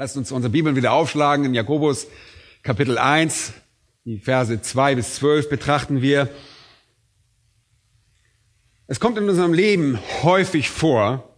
[0.00, 1.44] Lasst uns unsere Bibeln wieder aufschlagen.
[1.44, 2.06] In Jakobus
[2.62, 3.52] Kapitel 1,
[4.06, 6.30] die Verse 2 bis 12 betrachten wir.
[8.86, 11.36] Es kommt in unserem Leben häufig vor,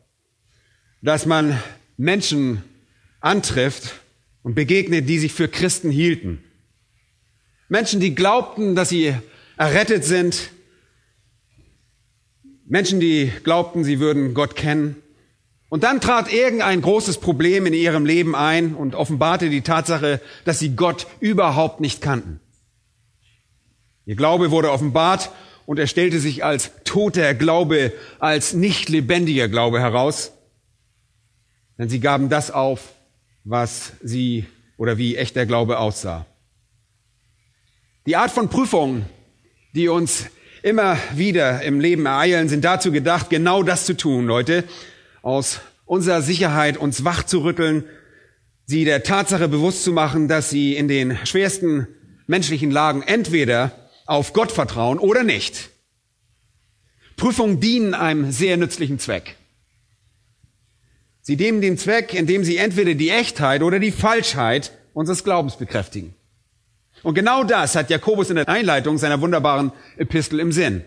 [1.02, 1.60] dass man
[1.96, 2.62] Menschen
[3.18, 3.94] antrifft
[4.44, 6.44] und begegnet, die sich für Christen hielten.
[7.68, 9.12] Menschen, die glaubten, dass sie
[9.56, 10.50] errettet sind.
[12.64, 15.01] Menschen, die glaubten, sie würden Gott kennen.
[15.72, 20.58] Und dann trat irgendein großes Problem in ihrem Leben ein und offenbarte die Tatsache, dass
[20.58, 22.40] sie Gott überhaupt nicht kannten.
[24.04, 25.30] Ihr Glaube wurde offenbart
[25.64, 30.32] und er stellte sich als toter Glaube, als nicht lebendiger Glaube heraus.
[31.78, 32.92] Denn sie gaben das auf,
[33.44, 34.44] was sie
[34.76, 36.26] oder wie echter Glaube aussah.
[38.04, 39.06] Die Art von Prüfungen,
[39.74, 40.26] die uns
[40.62, 44.64] immer wieder im Leben ereilen, sind dazu gedacht, genau das zu tun, Leute.
[45.22, 47.84] Aus unserer Sicherheit uns wach zu rütteln,
[48.66, 51.86] sie der Tatsache bewusst zu machen, dass sie in den schwersten
[52.26, 55.70] menschlichen Lagen entweder auf Gott vertrauen oder nicht.
[57.16, 59.36] Prüfungen dienen einem sehr nützlichen Zweck.
[61.20, 66.14] Sie dienen dem Zweck, indem sie entweder die Echtheit oder die Falschheit unseres Glaubens bekräftigen.
[67.04, 70.82] Und genau das hat Jakobus in der Einleitung seiner wunderbaren Epistel im Sinn.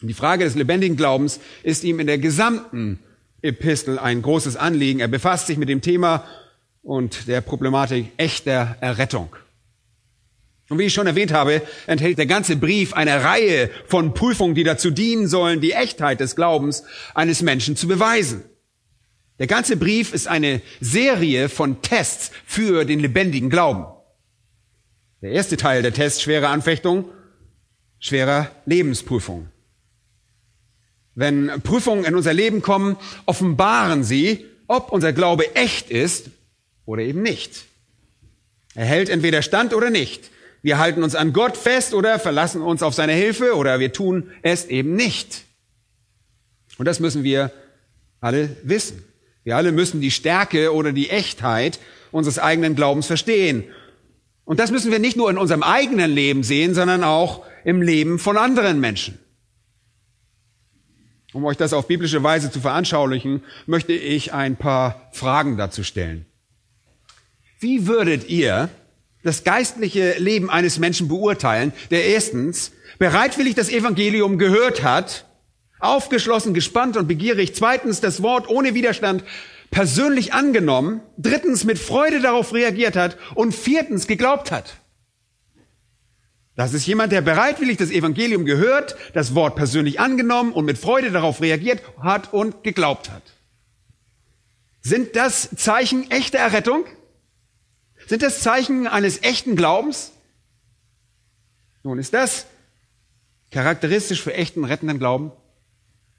[0.00, 2.98] Die Frage des lebendigen Glaubens ist ihm in der gesamten
[3.44, 5.00] Epistel ein großes Anliegen.
[5.00, 6.24] Er befasst sich mit dem Thema
[6.82, 9.36] und der Problematik echter Errettung.
[10.70, 14.64] Und wie ich schon erwähnt habe, enthält der ganze Brief eine Reihe von Prüfungen, die
[14.64, 16.84] dazu dienen sollen, die Echtheit des Glaubens
[17.14, 18.44] eines Menschen zu beweisen.
[19.38, 23.84] Der ganze Brief ist eine Serie von Tests für den lebendigen Glauben.
[25.20, 27.10] Der erste Teil der Tests, schwere Anfechtung,
[27.98, 29.48] schwerer Lebensprüfung.
[31.14, 36.30] Wenn Prüfungen in unser Leben kommen, offenbaren sie, ob unser Glaube echt ist
[36.86, 37.64] oder eben nicht.
[38.74, 40.30] Er hält entweder stand oder nicht.
[40.62, 44.30] Wir halten uns an Gott fest oder verlassen uns auf seine Hilfe oder wir tun
[44.42, 45.42] es eben nicht.
[46.78, 47.52] Und das müssen wir
[48.20, 49.04] alle wissen.
[49.44, 51.78] Wir alle müssen die Stärke oder die Echtheit
[52.10, 53.64] unseres eigenen Glaubens verstehen.
[54.44, 58.18] Und das müssen wir nicht nur in unserem eigenen Leben sehen, sondern auch im Leben
[58.18, 59.18] von anderen Menschen.
[61.34, 66.26] Um euch das auf biblische Weise zu veranschaulichen, möchte ich ein paar Fragen dazu stellen.
[67.58, 68.68] Wie würdet ihr
[69.24, 75.24] das geistliche Leben eines Menschen beurteilen, der erstens bereitwillig das Evangelium gehört hat,
[75.80, 79.24] aufgeschlossen, gespannt und begierig, zweitens das Wort ohne Widerstand
[79.72, 84.76] persönlich angenommen, drittens mit Freude darauf reagiert hat und viertens geglaubt hat.
[86.56, 91.10] Das ist jemand, der bereitwillig das Evangelium gehört, das Wort persönlich angenommen und mit Freude
[91.10, 93.22] darauf reagiert hat und geglaubt hat.
[94.80, 96.84] Sind das Zeichen echter Errettung?
[98.06, 100.12] Sind das Zeichen eines echten Glaubens?
[101.82, 102.46] Nun, ist das
[103.50, 105.32] charakteristisch für echten rettenden Glauben?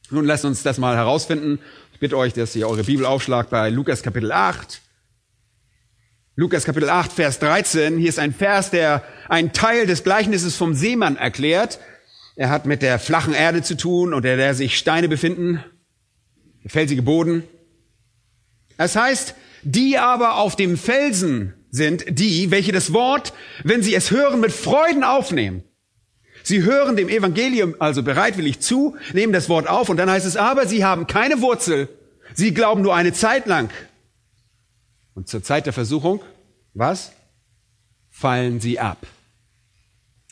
[0.09, 1.59] Nun lasst uns das mal herausfinden
[1.96, 4.81] ich bitte euch, dass ihr eure Bibel aufschlagt bei Lukas Kapitel 8.
[6.38, 7.97] Lukas Kapitel 8, Vers 13.
[7.97, 11.79] Hier ist ein Vers, der einen Teil des Gleichnisses vom Seemann erklärt.
[12.35, 15.63] Er hat mit der flachen Erde zu tun, unter der sich Steine befinden,
[16.62, 17.44] der felsige Boden.
[18.75, 23.31] Es heißt, die aber auf dem Felsen sind die, welche das Wort,
[23.63, 25.63] wenn sie es hören, mit Freuden aufnehmen.
[26.44, 30.35] Sie hören dem Evangelium also bereitwillig zu, nehmen das Wort auf und dann heißt es
[30.35, 31.88] aber, sie haben keine Wurzel.
[32.34, 33.69] Sie glauben nur eine Zeit lang.
[35.16, 36.22] Und zur Zeit der Versuchung,
[36.73, 37.14] was?
[38.12, 39.08] Fallen sie ab.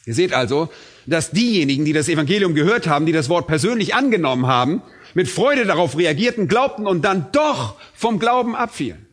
[0.05, 0.69] Ihr seht also,
[1.05, 4.81] dass diejenigen, die das Evangelium gehört haben, die das Wort persönlich angenommen haben,
[5.13, 9.07] mit Freude darauf reagierten, glaubten und dann doch vom Glauben abfielen.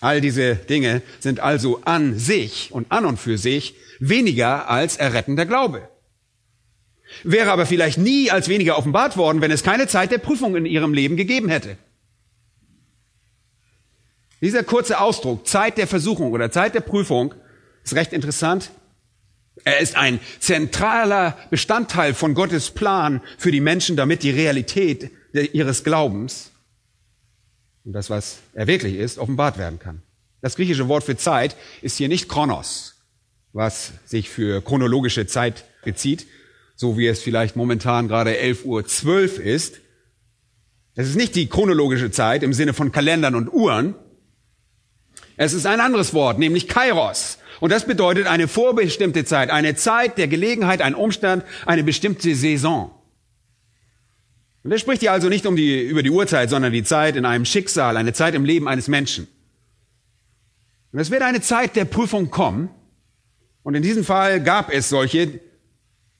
[0.00, 5.46] All diese Dinge sind also an sich und an und für sich weniger als errettender
[5.46, 5.88] Glaube.
[7.22, 10.64] Wäre aber vielleicht nie als weniger offenbart worden, wenn es keine Zeit der Prüfung in
[10.64, 11.76] ihrem Leben gegeben hätte.
[14.40, 17.34] Dieser kurze Ausdruck, Zeit der Versuchung oder Zeit der Prüfung,
[17.84, 18.70] ist recht interessant.
[19.64, 25.10] Er ist ein zentraler Bestandteil von Gottes Plan für die Menschen, damit die Realität
[25.52, 26.50] ihres Glaubens
[27.84, 30.02] und das, was er wirklich ist, offenbart werden kann.
[30.42, 32.94] Das griechische Wort für Zeit ist hier nicht Chronos,
[33.52, 36.26] was sich für chronologische Zeit bezieht,
[36.76, 38.64] so wie es vielleicht momentan gerade 11.12
[39.38, 39.80] Uhr ist.
[40.94, 43.94] Es ist nicht die chronologische Zeit im Sinne von Kalendern und Uhren.
[45.42, 47.38] Es ist ein anderes Wort, nämlich Kairos.
[47.60, 52.90] Und das bedeutet eine vorbestimmte Zeit, eine Zeit der Gelegenheit, ein Umstand, eine bestimmte Saison.
[54.62, 57.24] Und er spricht hier also nicht um die, über die Uhrzeit, sondern die Zeit in
[57.24, 59.28] einem Schicksal, eine Zeit im Leben eines Menschen.
[60.92, 62.68] Und es wird eine Zeit der Prüfung kommen.
[63.62, 65.40] Und in diesem Fall gab es solche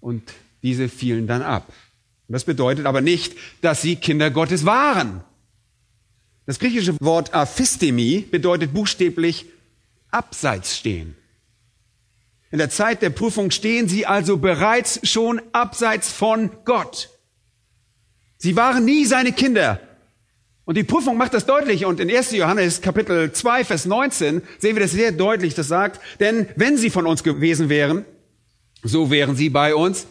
[0.00, 0.22] und
[0.62, 1.70] diese fielen dann ab.
[2.26, 5.22] Und das bedeutet aber nicht, dass sie Kinder Gottes waren.
[6.50, 9.46] Das griechische Wort aphistemi bedeutet buchstäblich
[10.10, 11.14] abseits stehen.
[12.50, 17.08] In der Zeit der Prüfung stehen sie also bereits schon abseits von Gott.
[18.36, 19.78] Sie waren nie seine Kinder.
[20.64, 21.84] Und die Prüfung macht das deutlich.
[21.84, 22.32] Und in 1.
[22.32, 25.54] Johannes Kapitel 2, Vers 19 sehen wir das sehr deutlich.
[25.54, 28.04] Das sagt, denn wenn sie von uns gewesen wären,
[28.82, 30.08] so wären sie bei uns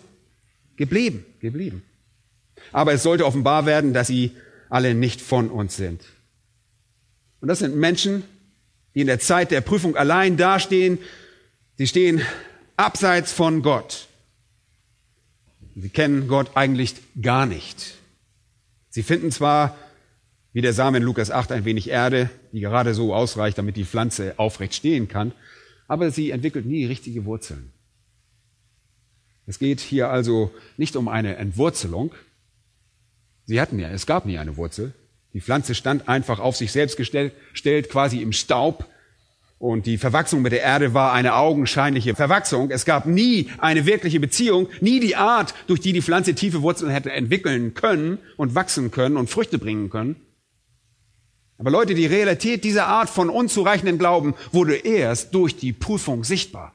[0.77, 1.83] geblieben, geblieben.
[2.71, 4.37] Aber es sollte offenbar werden, dass sie
[4.69, 6.01] alle nicht von uns sind.
[7.41, 8.23] Und das sind Menschen,
[8.95, 10.99] die in der Zeit der Prüfung allein dastehen.
[11.77, 12.21] Sie stehen
[12.75, 14.07] abseits von Gott.
[15.75, 17.95] Sie kennen Gott eigentlich gar nicht.
[18.89, 19.77] Sie finden zwar,
[20.51, 23.85] wie der Samen in Lukas 8, ein wenig Erde, die gerade so ausreicht, damit die
[23.85, 25.31] Pflanze aufrecht stehen kann,
[25.87, 27.71] aber sie entwickelt nie richtige Wurzeln.
[29.45, 32.13] Es geht hier also nicht um eine Entwurzelung.
[33.45, 34.93] Sie hatten ja, es gab nie eine Wurzel.
[35.33, 38.85] Die Pflanze stand einfach auf sich selbst gestellt, quasi im Staub
[39.59, 42.71] und die Verwachsung mit der Erde war eine augenscheinliche Verwachsung.
[42.71, 46.89] Es gab nie eine wirkliche Beziehung, nie die Art, durch die die Pflanze tiefe Wurzeln
[46.89, 50.15] hätte entwickeln können und wachsen können und Früchte bringen können.
[51.57, 56.73] Aber Leute, die Realität dieser Art von unzureichenden Glauben wurde erst durch die Prüfung sichtbar.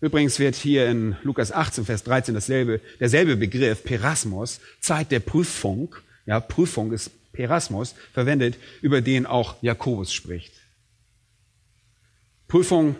[0.00, 5.94] Übrigens wird hier in Lukas 18, Vers 13 dasselbe, derselbe Begriff, Perasmus, Zeit der Prüfung,
[6.26, 10.52] ja, Prüfung ist Perasmus, verwendet, über den auch Jakobus spricht.
[12.48, 12.96] Prüfungen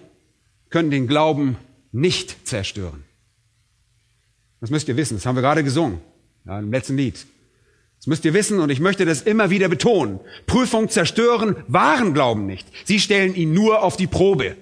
[0.71, 1.57] können den Glauben
[1.93, 3.05] nicht zerstören.
[4.61, 6.01] Das müsst ihr wissen, das haben wir gerade gesungen,
[6.47, 7.27] ja, im letzten Lied.
[7.99, 10.19] Das müsst ihr wissen und ich möchte das immer wieder betonen.
[10.47, 12.67] Prüfungen zerstören wahren Glauben nicht.
[12.85, 14.57] Sie stellen ihn nur auf die Probe.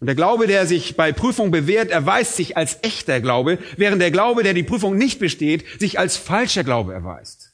[0.00, 4.10] Und der Glaube, der sich bei Prüfung bewährt, erweist sich als echter Glaube, während der
[4.10, 7.52] Glaube, der die Prüfung nicht besteht, sich als falscher Glaube erweist.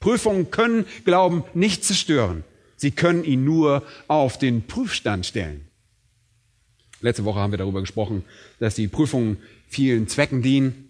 [0.00, 2.44] Prüfungen können Glauben nicht zerstören.
[2.76, 5.68] Sie können ihn nur auf den Prüfstand stellen.
[7.02, 8.24] Letzte Woche haben wir darüber gesprochen,
[8.58, 9.36] dass die Prüfungen
[9.68, 10.88] vielen Zwecken dienen.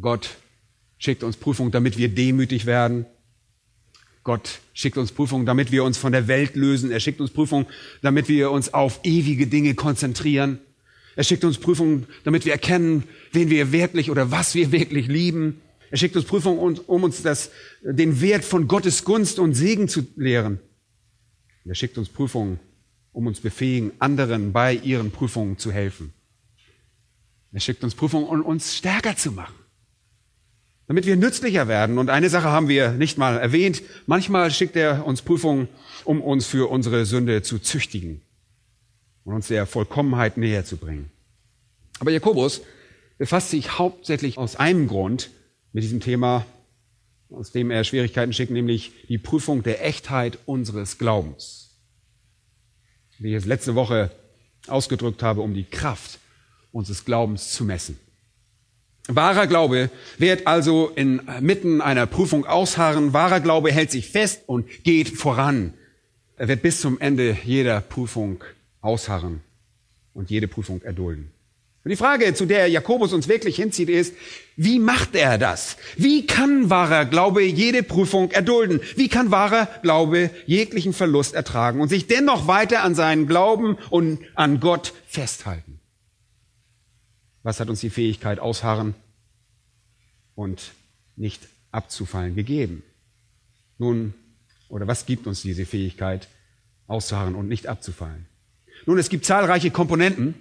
[0.00, 0.30] Gott
[0.98, 3.06] schickt uns Prüfungen, damit wir demütig werden.
[4.22, 6.90] Gott schickt uns Prüfungen, damit wir uns von der Welt lösen.
[6.90, 7.66] Er schickt uns Prüfungen,
[8.02, 10.58] damit wir uns auf ewige Dinge konzentrieren.
[11.16, 15.60] Er schickt uns Prüfungen, damit wir erkennen, wen wir wirklich oder was wir wirklich lieben.
[15.90, 17.50] Er schickt uns Prüfungen, um uns das,
[17.82, 20.60] den Wert von Gottes Gunst und Segen zu lehren.
[21.64, 22.60] Er schickt uns Prüfungen,
[23.12, 26.12] um uns befähigen, anderen bei ihren Prüfungen zu helfen.
[27.52, 29.54] Er schickt uns Prüfungen, um uns stärker zu machen,
[30.90, 31.98] damit wir nützlicher werden.
[31.98, 33.80] Und eine Sache haben wir nicht mal erwähnt.
[34.06, 35.68] Manchmal schickt er uns Prüfungen,
[36.04, 38.22] um uns für unsere Sünde zu züchtigen
[39.22, 41.08] und uns der Vollkommenheit näher zu bringen.
[42.00, 42.62] Aber Jakobus
[43.18, 45.30] befasst sich hauptsächlich aus einem Grund
[45.72, 46.44] mit diesem Thema,
[47.30, 51.78] aus dem er Schwierigkeiten schickt, nämlich die Prüfung der Echtheit unseres Glaubens.
[53.20, 54.10] Wie ich es letzte Woche
[54.66, 56.18] ausgedrückt habe, um die Kraft
[56.72, 57.96] unseres Glaubens zu messen.
[59.08, 63.12] Wahrer Glaube wird also inmitten einer Prüfung ausharren.
[63.12, 65.74] Wahrer Glaube hält sich fest und geht voran.
[66.36, 68.42] Er wird bis zum Ende jeder Prüfung
[68.80, 69.40] ausharren
[70.14, 71.32] und jede Prüfung erdulden.
[71.82, 74.14] Und die Frage, zu der Jakobus uns wirklich hinzieht, ist,
[74.54, 75.78] wie macht er das?
[75.96, 78.80] Wie kann wahrer Glaube jede Prüfung erdulden?
[78.96, 84.20] Wie kann wahrer Glaube jeglichen Verlust ertragen und sich dennoch weiter an seinen Glauben und
[84.34, 85.79] an Gott festhalten?
[87.42, 88.94] Was hat uns die Fähigkeit ausharren
[90.34, 90.72] und
[91.16, 92.82] nicht abzufallen gegeben?
[93.78, 94.14] Nun,
[94.68, 96.28] oder was gibt uns diese Fähigkeit
[96.86, 98.26] auszuharren und nicht abzufallen?
[98.86, 100.34] Nun, es gibt zahlreiche Komponenten,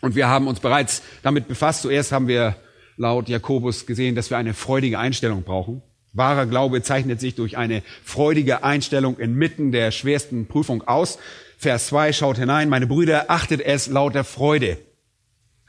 [0.00, 1.82] und wir haben uns bereits damit befasst.
[1.82, 2.56] Zuerst haben wir
[2.96, 5.82] laut Jakobus gesehen, dass wir eine freudige Einstellung brauchen.
[6.12, 11.18] Wahrer Glaube zeichnet sich durch eine freudige Einstellung inmitten der schwersten Prüfung aus.
[11.56, 14.78] Vers 2 schaut hinein, meine Brüder, achtet es lauter Freude.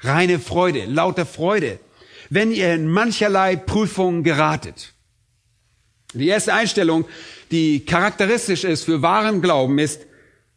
[0.01, 1.79] Reine Freude, lauter Freude,
[2.29, 4.93] wenn ihr in mancherlei Prüfungen geratet.
[6.13, 7.05] Die erste Einstellung,
[7.51, 10.01] die charakteristisch ist für wahren Glauben, ist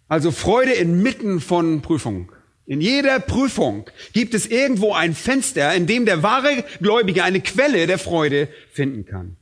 [0.09, 2.29] also Freude inmitten von Prüfungen.
[2.67, 7.87] In jeder Prüfung gibt es irgendwo ein Fenster, in dem der wahre Gläubige eine Quelle
[7.87, 9.37] der Freude finden kann.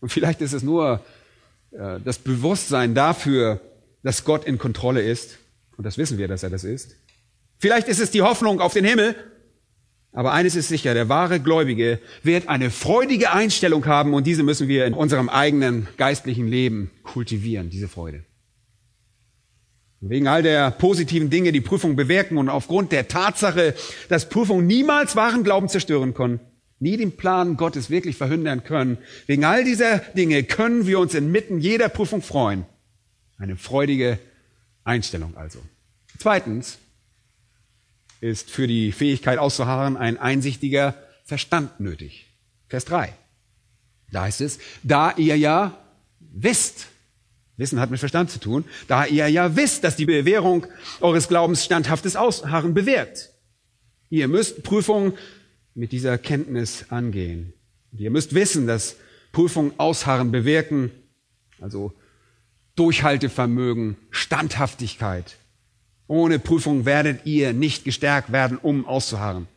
[0.00, 1.00] Und vielleicht ist es nur
[1.72, 3.60] äh, das Bewusstsein dafür,
[4.02, 5.38] dass Gott in Kontrolle ist.
[5.76, 6.96] Und das wissen wir, dass er das ist.
[7.58, 9.14] Vielleicht ist es die Hoffnung auf den Himmel.
[10.12, 14.66] Aber eines ist sicher, der wahre Gläubige wird eine freudige Einstellung haben und diese müssen
[14.66, 18.24] wir in unserem eigenen geistlichen Leben kultivieren, diese Freude.
[20.00, 23.74] Wegen all der positiven Dinge, die Prüfung bewirken und aufgrund der Tatsache,
[24.08, 26.40] dass Prüfungen niemals wahren Glauben zerstören können,
[26.78, 28.96] nie den Plan Gottes wirklich verhindern können,
[29.26, 32.64] wegen all dieser Dinge können wir uns inmitten jeder Prüfung freuen.
[33.38, 34.18] Eine freudige
[34.84, 35.58] Einstellung also.
[36.18, 36.78] Zweitens
[38.20, 40.94] ist für die Fähigkeit auszuharren ein einsichtiger
[41.24, 42.26] Verstand nötig.
[42.68, 43.12] Vers 3.
[44.10, 45.76] Da heißt es, da ihr ja
[46.20, 46.88] wisst,
[47.56, 50.66] Wissen hat mit Verstand zu tun, da ihr ja wisst, dass die Bewährung
[51.00, 53.30] eures Glaubens standhaftes Ausharren bewirkt.
[54.10, 55.14] Ihr müsst Prüfungen
[55.74, 57.54] mit dieser Kenntnis angehen.
[57.92, 58.96] Und ihr müsst wissen, dass
[59.32, 60.90] Prüfungen Ausharren bewirken,
[61.60, 61.94] also
[62.76, 65.36] Durchhaltevermögen, Standhaftigkeit.
[66.08, 69.48] Ohne Prüfung werdet ihr nicht gestärkt werden, um auszuharren.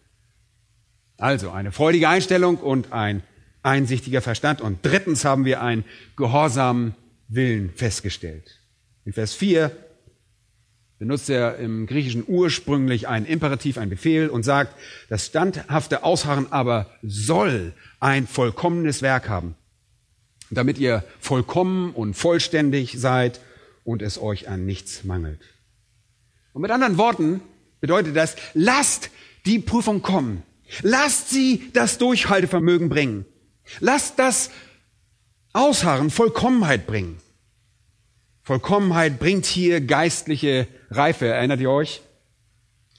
[1.17, 3.23] Also eine freudige Einstellung und ein
[3.61, 4.61] einsichtiger Verstand.
[4.61, 5.83] Und drittens haben wir einen
[6.15, 6.95] gehorsamen
[7.27, 8.59] Willen festgestellt.
[9.05, 9.71] In Vers 4
[10.97, 14.75] benutzt er im Griechischen ursprünglich ein Imperativ, ein Befehl und sagt,
[15.09, 19.55] das standhafte Ausharren aber soll ein vollkommenes Werk haben,
[20.49, 23.39] damit ihr vollkommen und vollständig seid
[23.83, 25.39] und es euch an nichts mangelt.
[26.59, 27.39] Und mit anderen Worten
[27.79, 29.11] bedeutet das, lasst
[29.45, 30.43] die Prüfung kommen.
[30.81, 33.23] Lasst sie das Durchhaltevermögen bringen.
[33.79, 34.49] Lasst das
[35.53, 37.17] Ausharren Vollkommenheit bringen.
[38.43, 42.01] Vollkommenheit bringt hier geistliche Reife, erinnert ihr euch?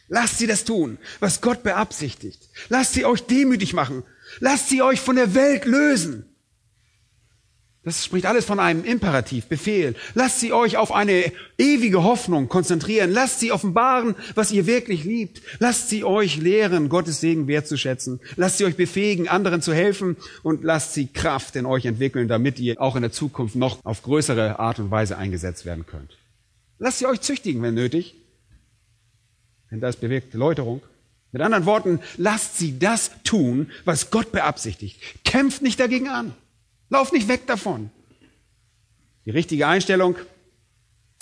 [0.08, 2.40] Lasst sie das tun, was Gott beabsichtigt.
[2.70, 4.04] Lasst sie euch demütig machen.
[4.38, 6.29] Lasst sie euch von der Welt lösen.
[7.82, 9.94] Das spricht alles von einem Imperativ, Befehl.
[10.14, 13.10] Lasst sie euch auf eine ewige Hoffnung konzentrieren.
[13.10, 15.40] Lasst sie offenbaren, was ihr wirklich liebt.
[15.60, 18.20] Lasst sie euch lehren, Gottes Segen wertzuschätzen.
[18.36, 22.60] Lasst sie euch befähigen, anderen zu helfen und lasst sie Kraft in euch entwickeln, damit
[22.60, 26.18] ihr auch in der Zukunft noch auf größere Art und Weise eingesetzt werden könnt.
[26.78, 28.14] Lasst sie euch züchtigen, wenn nötig.
[29.70, 30.82] Denn das bewirkt Läuterung.
[31.32, 35.00] Mit anderen Worten, lasst sie das tun, was Gott beabsichtigt.
[35.24, 36.34] Kämpft nicht dagegen an.
[36.90, 37.90] Lauf nicht weg davon.
[39.24, 40.16] Die richtige Einstellung,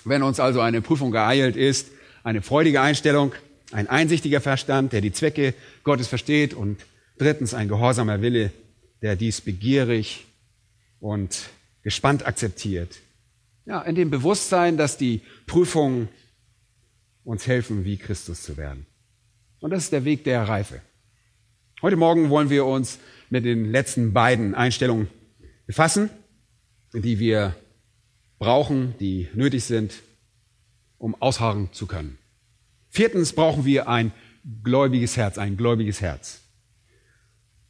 [0.05, 1.89] wenn uns also eine Prüfung geeilt ist,
[2.25, 3.33] eine freudige Einstellung,
[3.71, 6.81] ein einsichtiger Verstand, der die Zwecke Gottes versteht und
[7.19, 8.51] drittens ein gehorsamer Wille,
[9.03, 10.27] der dies begierig
[11.01, 11.51] und
[11.83, 12.97] gespannt akzeptiert.
[13.67, 16.09] Ja, in dem Bewusstsein, dass die Prüfungen
[17.25, 18.87] uns helfen, wie Christus zu werden.
[19.61, 20.81] Und das ist der Weg der Reife.
[21.83, 22.99] Heute Morgen wollen wir uns
[23.29, 25.09] mit den letzten beiden Einstellungen
[25.69, 26.09] befassen,
[26.95, 27.55] die wir
[28.39, 29.93] brauchen, die nötig sind,
[30.97, 32.19] um ausharren zu können.
[32.89, 34.13] Viertens brauchen wir ein
[34.65, 36.41] gläubiges Herz, ein gläubiges Herz.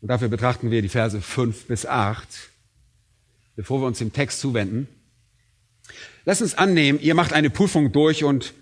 [0.00, 2.28] Und dafür betrachten wir die Verse 5 bis 8,
[3.56, 4.86] bevor wir uns dem Text zuwenden.
[6.24, 8.54] Lasst uns annehmen, ihr macht eine Prüfung durch und,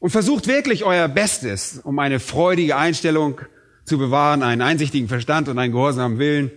[0.00, 3.40] und versucht wirklich euer Bestes, um eine freudige Einstellung
[3.86, 6.50] zu bewahren, einen einsichtigen Verstand und einen gehorsamen Willen.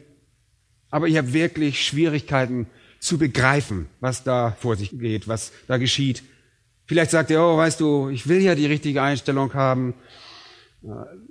[0.94, 2.68] Aber ich habe wirklich Schwierigkeiten
[3.00, 6.22] zu begreifen, was da vor sich geht, was da geschieht.
[6.86, 9.96] Vielleicht sagt ihr, oh, weißt du, ich will ja die richtige Einstellung haben.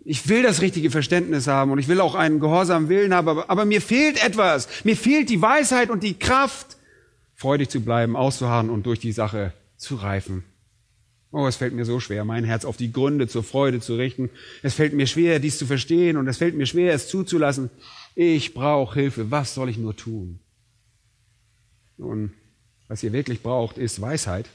[0.04, 3.50] Ich will das richtige Verständnis haben und ich will auch einen gehorsamen Willen haben, aber,
[3.50, 4.66] aber mir fehlt etwas.
[4.82, 6.76] Mir fehlt die Weisheit und die Kraft,
[7.36, 10.42] freudig zu bleiben, auszuharren und durch die Sache zu reifen.
[11.30, 14.28] Oh, es fällt mir so schwer, mein Herz auf die Gründe zur Freude zu richten.
[14.64, 17.70] Es fällt mir schwer, dies zu verstehen und es fällt mir schwer, es zuzulassen.
[18.14, 19.30] Ich brauche Hilfe.
[19.30, 20.38] Was soll ich nur tun?
[21.96, 22.32] Nun,
[22.88, 24.48] was ihr wirklich braucht, ist Weisheit.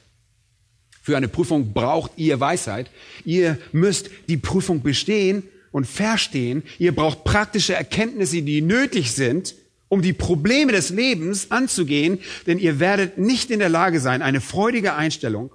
[1.01, 2.91] Für eine Prüfung braucht ihr Weisheit.
[3.23, 6.63] Ihr müsst die Prüfung bestehen und verstehen.
[6.79, 9.55] Ihr braucht praktische Erkenntnisse, die nötig sind,
[9.87, 14.41] um die Probleme des Lebens anzugehen, denn ihr werdet nicht in der Lage sein, eine
[14.41, 15.53] freudige Einstellung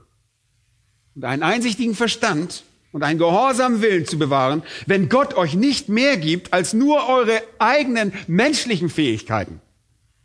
[1.15, 6.17] und einen einsichtigen Verstand und einen gehorsamen Willen zu bewahren, wenn Gott euch nicht mehr
[6.17, 9.61] gibt als nur eure eigenen menschlichen Fähigkeiten.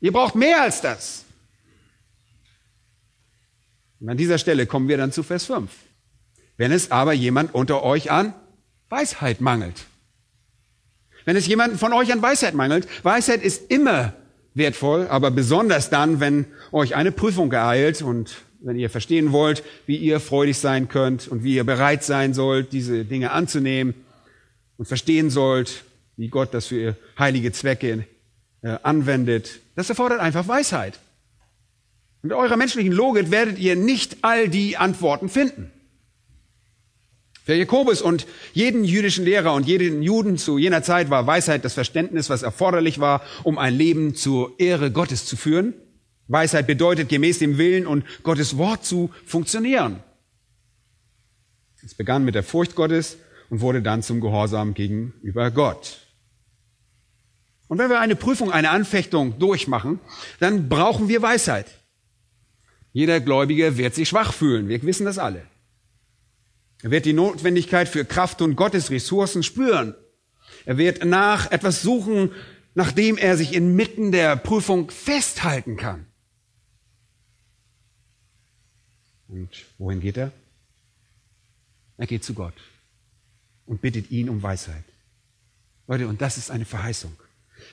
[0.02, 1.24] Ihr braucht mehr als das.
[4.00, 5.72] Und an dieser Stelle kommen wir dann zu Vers 5.
[6.58, 8.34] Wenn es aber jemand unter euch an
[8.90, 9.86] Weisheit mangelt.
[11.26, 14.14] Wenn es jemanden von euch an Weisheit mangelt, Weisheit ist immer
[14.54, 19.98] wertvoll, aber besonders dann, wenn euch eine Prüfung ereilt und wenn ihr verstehen wollt, wie
[19.98, 23.94] ihr freudig sein könnt und wie ihr bereit sein sollt, diese Dinge anzunehmen
[24.78, 25.84] und verstehen sollt,
[26.16, 28.06] wie Gott das für heilige Zwecke
[28.62, 29.60] äh, anwendet.
[29.76, 31.00] Das erfordert einfach Weisheit.
[32.22, 35.72] Mit eurer menschlichen Logik werdet ihr nicht all die Antworten finden.
[37.46, 41.76] Für Jakobus und jeden jüdischen Lehrer und jeden Juden zu jener Zeit war Weisheit das
[41.76, 45.74] Verständnis, was erforderlich war, um ein Leben zur Ehre Gottes zu führen.
[46.28, 50.02] Weisheit bedeutet, gemäß dem Willen und Gottes Wort zu funktionieren.
[51.84, 53.18] Es begann mit der Furcht Gottes
[53.50, 56.00] und wurde dann zum Gehorsam gegenüber Gott.
[57.68, 60.00] Und wenn wir eine Prüfung, eine Anfechtung durchmachen,
[60.40, 61.68] dann brauchen wir Weisheit.
[62.94, 64.70] Jeder Gläubige wird sich schwach fühlen.
[64.70, 65.46] Wir wissen das alle.
[66.82, 69.96] Er wird die Notwendigkeit für Kraft und Gottes Ressourcen spüren.
[70.66, 72.32] Er wird nach etwas suchen,
[72.74, 76.07] nachdem er sich inmitten der Prüfung festhalten kann.
[79.28, 80.32] Und wohin geht er?
[81.98, 82.54] Er geht zu Gott
[83.66, 84.84] und bittet ihn um Weisheit.
[85.88, 87.12] Leute, und das ist eine Verheißung.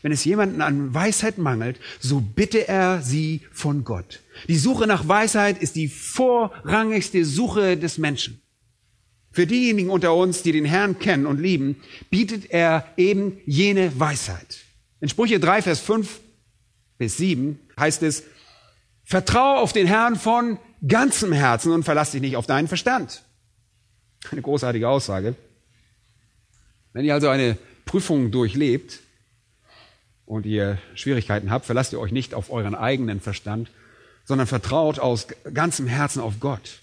[0.03, 4.21] Wenn es jemanden an Weisheit mangelt, so bitte er sie von Gott.
[4.49, 8.41] Die Suche nach Weisheit ist die vorrangigste Suche des Menschen.
[9.31, 11.77] Für diejenigen unter uns, die den Herrn kennen und lieben,
[12.09, 14.59] bietet er eben jene Weisheit.
[15.01, 16.21] In Sprüche 3, Vers 5
[16.99, 18.23] bis 7 heißt es,
[19.05, 23.23] Vertraue auf den Herrn von ganzem Herzen und verlass dich nicht auf deinen Verstand.
[24.31, 25.35] Eine großartige Aussage.
[26.93, 29.01] Wenn ihr also eine Prüfung durchlebt
[30.27, 33.71] und ihr Schwierigkeiten habt, verlasst ihr euch nicht auf euren eigenen Verstand,
[34.25, 36.81] sondern vertraut aus ganzem Herzen auf Gott.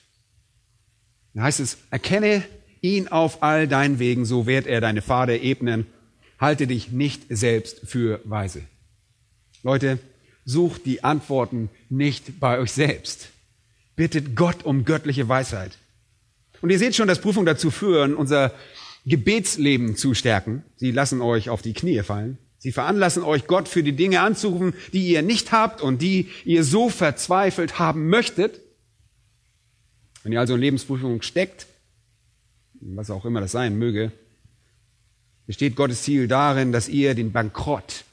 [1.34, 2.44] Da heißt es, erkenne
[2.82, 5.86] ihn auf all deinen Wegen, so wird er deine Pfade ebnen.
[6.40, 8.64] Halte dich nicht selbst für weise.
[9.64, 10.00] Leute,
[10.44, 13.30] sucht die Antworten nicht bei euch selbst.
[13.96, 15.78] Bittet Gott um göttliche Weisheit.
[16.62, 18.54] Und ihr seht schon, dass Prüfungen dazu führen, unser
[19.06, 20.64] Gebetsleben zu stärken.
[20.76, 22.38] Sie lassen euch auf die Knie fallen.
[22.60, 26.64] Sie veranlassen euch, Gott für die Dinge anzurufen, die ihr nicht habt und die ihr
[26.64, 28.62] so verzweifelt haben möchtet.
[30.22, 31.66] Wenn ihr also in Lebensprüfung steckt,
[32.80, 34.12] was auch immer das sein möge,
[35.48, 38.06] besteht Gottes Ziel darin, dass ihr den Bankrott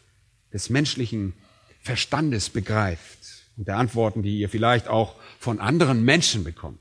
[0.51, 1.35] des menschlichen
[1.83, 3.19] Verstandes begreift
[3.59, 6.81] und der Antworten, die ihr vielleicht auch von anderen Menschen bekommt.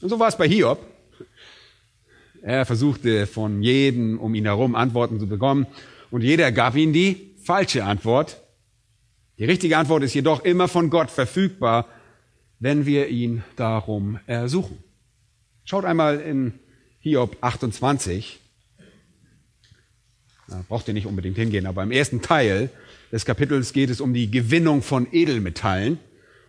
[0.00, 0.84] Und so war es bei Hiob.
[2.42, 5.66] Er versuchte von jedem um ihn herum Antworten zu bekommen
[6.10, 8.40] und jeder gab ihm die falsche Antwort.
[9.38, 11.86] Die richtige Antwort ist jedoch immer von Gott verfügbar
[12.62, 14.78] wenn wir ihn darum ersuchen.
[15.64, 16.60] Schaut einmal in
[17.00, 18.38] Hiob 28.
[20.46, 22.70] Da braucht ihr nicht unbedingt hingehen, aber im ersten Teil
[23.10, 25.98] des Kapitels geht es um die Gewinnung von Edelmetallen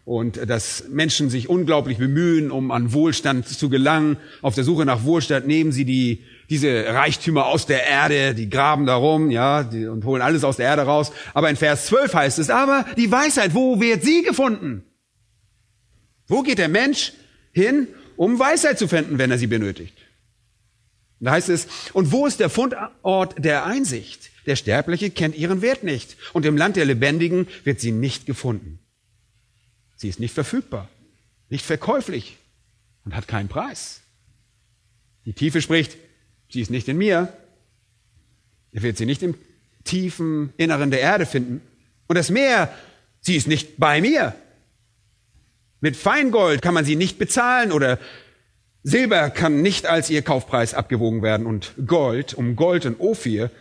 [0.05, 4.17] und dass Menschen sich unglaublich bemühen, um an Wohlstand zu gelangen.
[4.41, 8.85] Auf der Suche nach Wohlstand nehmen sie die, diese Reichtümer aus der Erde, die graben
[8.85, 11.13] darum, ja, die, und holen alles aus der Erde raus.
[11.33, 14.83] Aber in Vers 12 heißt es, aber die Weisheit, wo wird sie gefunden?
[16.27, 17.13] Wo geht der Mensch
[17.53, 17.87] hin,
[18.17, 19.97] um Weisheit zu finden, wenn er sie benötigt?
[21.21, 24.31] Da heißt es, und wo ist der Fundort der Einsicht?
[24.45, 26.17] Der Sterbliche kennt ihren Wert nicht.
[26.33, 28.79] Und im Land der Lebendigen wird sie nicht gefunden.
[30.03, 30.89] Sie ist nicht verfügbar,
[31.47, 32.35] nicht verkäuflich
[33.05, 34.01] und hat keinen Preis.
[35.25, 35.95] Die Tiefe spricht,
[36.49, 37.31] sie ist nicht in mir.
[38.73, 39.35] Er wird sie nicht im
[39.85, 41.61] tiefen Inneren der Erde finden.
[42.07, 42.69] Und das Meer,
[43.21, 44.35] sie ist nicht bei mir.
[45.79, 47.97] Mit Feingold kann man sie nicht bezahlen oder
[48.83, 53.51] Silber kann nicht als ihr Kaufpreis abgewogen werden und Gold, um Gold und Ophir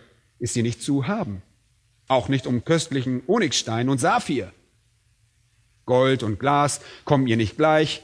[0.41, 1.41] ist sie nicht zu haben.
[2.09, 4.53] Auch nicht um köstlichen Onyxstein und Saphir.
[5.93, 8.01] Gold und Glas kommen ihr nicht gleich.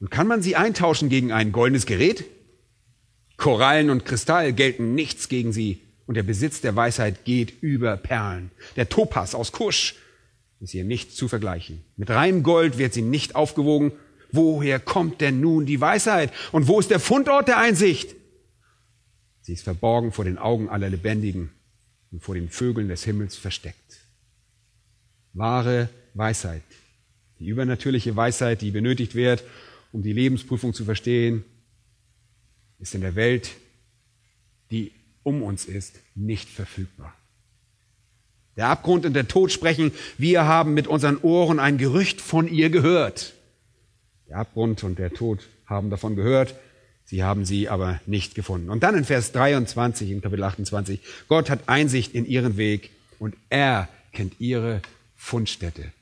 [0.00, 2.24] Und kann man sie eintauschen gegen ein goldenes Gerät?
[3.36, 5.82] Korallen und Kristall gelten nichts gegen sie.
[6.06, 8.50] Und der Besitz der Weisheit geht über Perlen.
[8.76, 9.96] Der Topas aus Kusch
[10.60, 11.84] ist ihr nicht zu vergleichen.
[11.98, 13.92] Mit reinem Gold wird sie nicht aufgewogen.
[14.30, 16.32] Woher kommt denn nun die Weisheit?
[16.50, 18.16] Und wo ist der Fundort der Einsicht?
[19.42, 21.50] Sie ist verborgen vor den Augen aller Lebendigen
[22.10, 24.00] und vor den Vögeln des Himmels versteckt.
[25.34, 26.62] Wahre Weisheit,
[27.42, 29.42] die übernatürliche Weisheit, die benötigt wird,
[29.90, 31.44] um die Lebensprüfung zu verstehen,
[32.78, 33.50] ist in der Welt,
[34.70, 34.92] die
[35.24, 37.12] um uns ist, nicht verfügbar.
[38.56, 42.70] Der Abgrund und der Tod sprechen, wir haben mit unseren Ohren ein Gerücht von ihr
[42.70, 43.34] gehört.
[44.28, 46.54] Der Abgrund und der Tod haben davon gehört,
[47.04, 48.70] sie haben sie aber nicht gefunden.
[48.70, 53.34] Und dann in Vers 23 in Kapitel 28, Gott hat Einsicht in ihren Weg und
[53.48, 54.80] er kennt ihre
[55.16, 55.92] Fundstätte.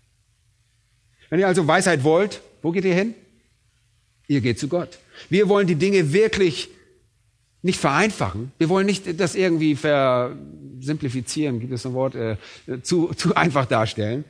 [1.31, 3.15] Wenn ihr also Weisheit wollt, wo geht ihr hin?
[4.27, 4.99] Ihr geht zu Gott.
[5.29, 6.69] Wir wollen die Dinge wirklich
[7.63, 8.53] nicht vereinfachen.
[8.59, 12.37] Wir wollen nicht das irgendwie versimplifizieren, gibt es ein Wort, äh,
[12.83, 14.25] zu, zu einfach darstellen.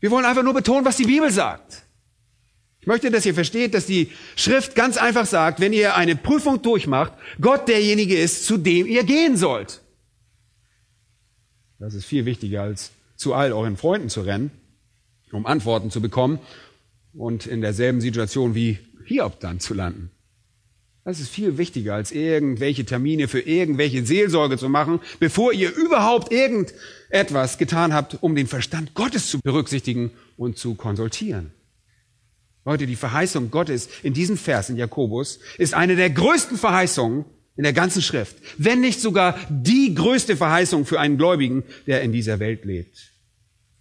[0.00, 1.82] Wir wollen einfach nur betonen, was die Bibel sagt.
[2.80, 6.62] Ich möchte, dass ihr versteht, dass die Schrift ganz einfach sagt, wenn ihr eine Prüfung
[6.62, 9.82] durchmacht, Gott derjenige ist, zu dem ihr gehen sollt.
[11.78, 14.50] Das ist viel wichtiger, als zu all euren Freunden zu rennen,
[15.32, 16.38] um Antworten zu bekommen
[17.12, 20.10] und in derselben Situation wie Hiob dann zu landen.
[21.04, 26.30] Das ist viel wichtiger, als irgendwelche Termine für irgendwelche Seelsorge zu machen, bevor ihr überhaupt
[26.30, 31.52] irgendetwas getan habt, um den Verstand Gottes zu berücksichtigen und zu konsultieren.
[32.66, 37.24] Leute, die Verheißung Gottes in diesem Vers in Jakobus ist eine der größten Verheißungen
[37.56, 42.12] in der ganzen Schrift, wenn nicht sogar die größte Verheißung für einen Gläubigen, der in
[42.12, 43.12] dieser Welt lebt.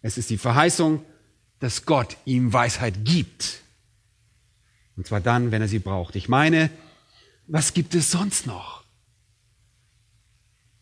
[0.01, 1.01] Es ist die Verheißung,
[1.59, 3.61] dass Gott ihm Weisheit gibt.
[4.95, 6.15] Und zwar dann, wenn er sie braucht.
[6.15, 6.69] Ich meine,
[7.47, 8.83] was gibt es sonst noch?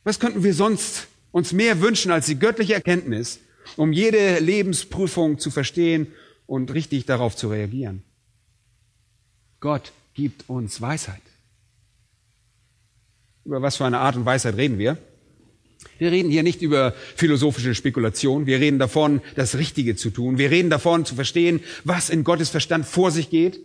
[0.03, 3.39] Was könnten wir sonst uns mehr wünschen als die göttliche Erkenntnis,
[3.75, 6.07] um jede Lebensprüfung zu verstehen
[6.45, 8.03] und richtig darauf zu reagieren?
[9.59, 11.21] Gott gibt uns Weisheit.
[13.45, 14.97] Über was für eine Art und Weisheit reden wir?
[15.99, 18.45] Wir reden hier nicht über philosophische Spekulation.
[18.45, 20.37] Wir reden davon, das Richtige zu tun.
[20.37, 23.59] Wir reden davon, zu verstehen, was in Gottes Verstand vor sich geht.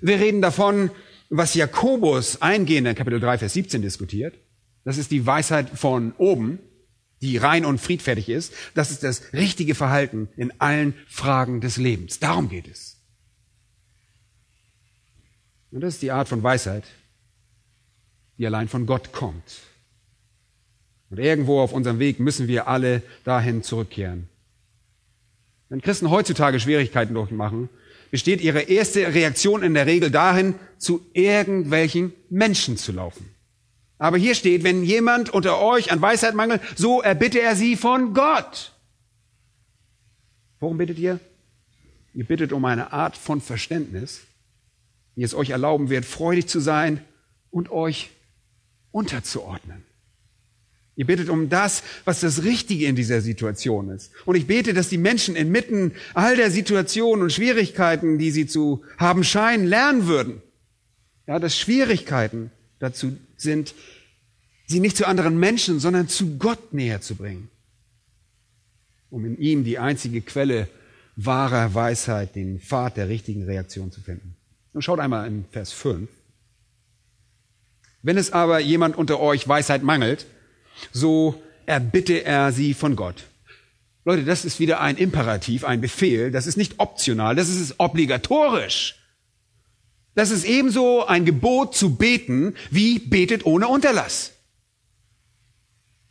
[0.00, 0.90] Wir reden davon,
[1.30, 4.38] was Jakobus eingehend in Kapitel 3, Vers 17 diskutiert.
[4.84, 6.58] Das ist die Weisheit von oben,
[7.22, 8.52] die rein und friedfertig ist.
[8.74, 12.18] Das ist das richtige Verhalten in allen Fragen des Lebens.
[12.18, 13.00] Darum geht es.
[15.70, 16.84] Und das ist die Art von Weisheit,
[18.38, 19.42] die allein von Gott kommt.
[21.10, 24.28] Und irgendwo auf unserem Weg müssen wir alle dahin zurückkehren.
[25.68, 27.68] Wenn Christen heutzutage Schwierigkeiten durchmachen,
[28.10, 33.28] besteht ihre erste Reaktion in der Regel dahin, zu irgendwelchen Menschen zu laufen.
[33.98, 38.14] Aber hier steht, wenn jemand unter euch an Weisheit mangelt, so erbitte er sie von
[38.14, 38.72] Gott.
[40.60, 41.20] Worum bittet ihr?
[42.14, 44.22] Ihr bittet um eine Art von Verständnis,
[45.16, 47.00] die es euch erlauben wird, freudig zu sein
[47.50, 48.10] und euch
[48.92, 49.82] unterzuordnen.
[50.96, 54.12] Ihr betet um das, was das Richtige in dieser Situation ist.
[54.26, 58.84] Und ich bete, dass die Menschen inmitten all der Situationen und Schwierigkeiten, die sie zu
[58.96, 60.40] haben scheinen, lernen würden.
[61.26, 63.74] Ja, dass Schwierigkeiten dazu sind,
[64.66, 67.48] sie nicht zu anderen Menschen, sondern zu Gott näher zu bringen.
[69.10, 70.68] Um in ihm die einzige Quelle
[71.16, 74.36] wahrer Weisheit, den Pfad der richtigen Reaktion zu finden.
[74.72, 76.08] Und schaut einmal in Vers 5.
[78.02, 80.26] Wenn es aber jemand unter euch Weisheit mangelt,
[80.92, 83.24] so erbitte er sie von Gott.
[84.04, 86.30] Leute, das ist wieder ein Imperativ, ein Befehl.
[86.30, 88.96] Das ist nicht optional, das ist obligatorisch.
[90.14, 94.32] Das ist ebenso ein Gebot zu beten, wie betet ohne Unterlass.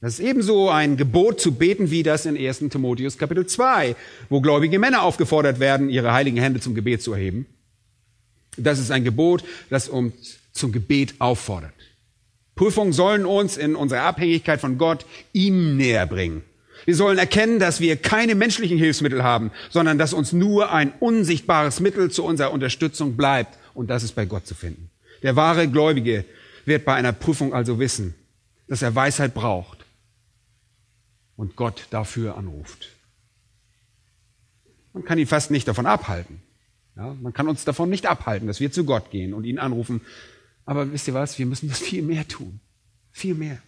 [0.02, 2.60] Das ist ebenso ein Gebot zu beten, wie das in 1.
[2.70, 3.96] Timotheus Kapitel 2,
[4.28, 7.46] wo gläubige Männer aufgefordert werden, ihre heiligen Hände zum Gebet zu erheben.
[8.58, 11.74] Das ist ein Gebot, das uns zum Gebet auffordert.
[12.56, 16.44] Prüfungen sollen uns in unserer Abhängigkeit von Gott ihm näher bringen.
[16.86, 21.80] Wir sollen erkennen, dass wir keine menschlichen Hilfsmittel haben, sondern dass uns nur ein unsichtbares
[21.80, 23.58] Mittel zu unserer Unterstützung bleibt.
[23.74, 24.90] Und das ist bei Gott zu finden.
[25.22, 26.26] Der wahre Gläubige
[26.66, 28.14] wird bei einer Prüfung also wissen,
[28.68, 29.86] dass er Weisheit braucht
[31.36, 32.90] und Gott dafür anruft.
[34.94, 36.42] Man kann ihn fast nicht davon abhalten.
[36.96, 40.02] Ja, man kann uns davon nicht abhalten, dass wir zu Gott gehen und ihn anrufen,
[40.66, 41.38] aber wisst ihr was?
[41.38, 42.60] Wir müssen das viel mehr tun.
[43.12, 43.62] Viel mehr.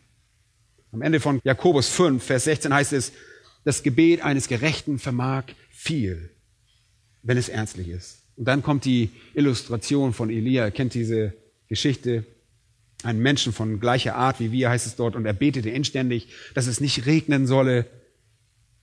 [0.91, 3.11] Am Ende von Jakobus 5, Vers 16 heißt es,
[3.63, 6.29] das Gebet eines Gerechten vermag viel,
[7.23, 8.21] wenn es ernstlich ist.
[8.37, 10.65] Und dann kommt die Illustration von Elia.
[10.65, 11.33] Ihr kennt diese
[11.67, 12.25] Geschichte.
[13.03, 16.67] Ein Menschen von gleicher Art wie wir, heißt es dort, und er betete inständig, dass
[16.67, 17.85] es nicht regnen solle.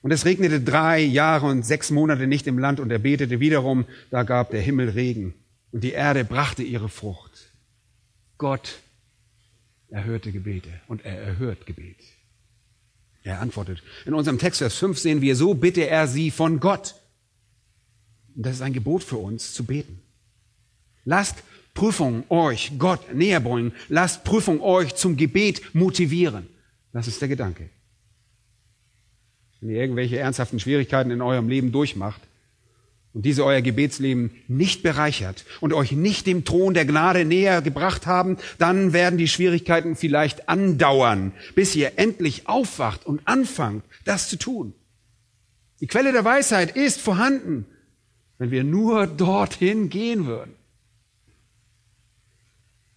[0.01, 3.87] Und es regnete drei Jahre und sechs Monate nicht im Land und er betete wiederum,
[4.11, 5.35] da gab der Himmel Regen
[5.71, 7.32] und die Erde brachte ihre Frucht.
[8.43, 8.81] Gott
[9.89, 11.99] erhörte Gebete und er erhört Gebet.
[13.23, 13.85] Er antwortet.
[14.05, 16.97] In unserem Text Vers 5 sehen wir, so bitte er sie von Gott.
[18.35, 20.03] Und das ist ein Gebot für uns, zu beten.
[21.05, 23.73] Lasst Prüfung euch Gott näher bringen.
[23.89, 26.49] Lasst Prüfung euch zum Gebet motivieren.
[26.93, 27.71] Das ist der Gedanke.
[29.61, 32.21] Wenn ihr irgendwelche ernsthaften Schwierigkeiten in eurem Leben durchmacht,
[33.15, 38.07] und diese euer Gebetsleben nicht bereichert und euch nicht dem Thron der Gnade näher gebracht
[38.07, 44.37] haben, dann werden die Schwierigkeiten vielleicht andauern, bis ihr endlich aufwacht und anfangt, das zu
[44.37, 44.75] tun.
[45.81, 47.67] Die Quelle der Weisheit ist vorhanden,
[48.39, 50.55] wenn wir nur dorthin gehen würden.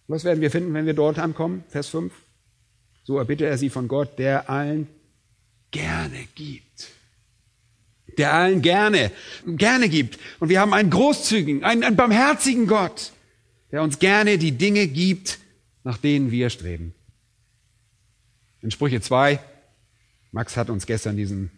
[0.08, 1.64] Was werden wir finden, wenn wir dort ankommen?
[1.68, 2.12] Vers 5.
[3.02, 4.88] So erbittet er sie von Gott, der allen
[5.72, 6.95] gerne gibt.
[8.18, 9.10] Der allen gerne,
[9.46, 10.18] gerne gibt.
[10.40, 13.12] Und wir haben einen großzügigen, einen, einen barmherzigen Gott,
[13.72, 15.38] der uns gerne die Dinge gibt,
[15.84, 16.94] nach denen wir streben.
[18.62, 19.38] In Sprüche 2,
[20.32, 21.50] Max hat uns gestern diesen,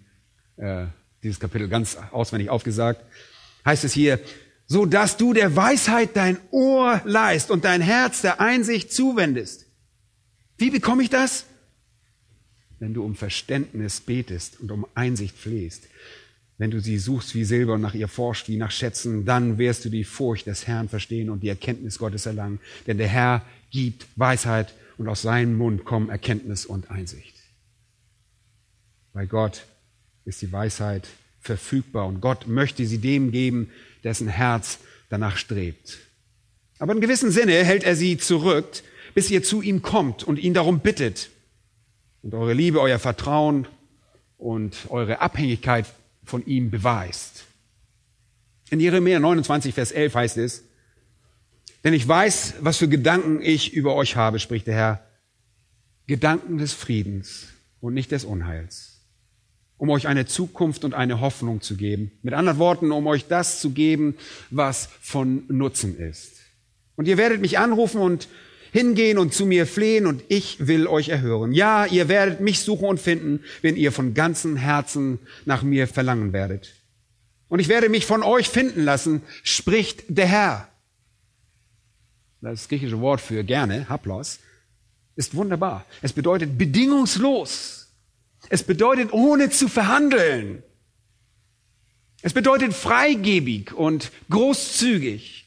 [0.57, 0.87] äh,
[1.23, 3.03] dieses Kapitel ganz auswendig aufgesagt,
[3.65, 4.21] heißt es hier,
[4.67, 9.67] so dass du der Weisheit dein Ohr leist und dein Herz der Einsicht zuwendest.
[10.59, 11.47] Wie bekomme ich das?
[12.79, 15.89] Wenn du um Verständnis betest und um Einsicht flehst.
[16.59, 19.85] Wenn du sie suchst wie Silber und nach ihr forscht wie nach Schätzen, dann wirst
[19.85, 22.59] du die Furcht des Herrn verstehen und die Erkenntnis Gottes erlangen.
[22.89, 27.35] Denn der Herr gibt Weisheit und aus seinem Mund kommen Erkenntnis und Einsicht.
[29.13, 29.65] Bei Gott
[30.25, 31.07] ist die Weisheit
[31.41, 33.71] verfügbar und Gott möchte sie dem geben,
[34.03, 35.99] dessen Herz danach strebt.
[36.81, 38.83] Aber in gewissem Sinne hält er sie zurück,
[39.15, 41.31] bis ihr zu ihm kommt und ihn darum bittet
[42.23, 43.67] und eure Liebe, euer Vertrauen
[44.37, 45.87] und eure Abhängigkeit
[46.29, 47.45] von ihm beweist.
[48.71, 50.65] In Jeremia 29, Vers 11 heißt es,
[51.85, 55.07] denn ich weiß, was für Gedanken ich über euch habe, spricht der Herr,
[56.07, 57.49] Gedanken des Friedens
[57.81, 59.01] und nicht des Unheils,
[59.77, 62.11] um euch eine Zukunft und eine Hoffnung zu geben.
[62.23, 64.17] Mit anderen Worten, um euch das zu geben,
[64.51, 66.33] was von Nutzen ist.
[66.97, 68.29] Und ihr werdet mich anrufen und
[68.73, 71.53] hingehen und zu mir flehen und ich will euch erhören.
[71.53, 76.33] Ja, ihr werdet mich suchen und finden, wenn ihr von ganzem Herzen nach mir verlangen
[76.33, 76.75] werdet.
[77.49, 80.69] Und ich werde mich von euch finden lassen, spricht der Herr.
[82.41, 84.39] Das griechische Wort für gerne, haplos,
[85.17, 85.85] ist wunderbar.
[86.03, 87.89] Es bedeutet bedingungslos.
[88.49, 90.63] Es bedeutet ohne zu verhandeln.
[92.23, 95.38] Es bedeutet freigebig und großzügig.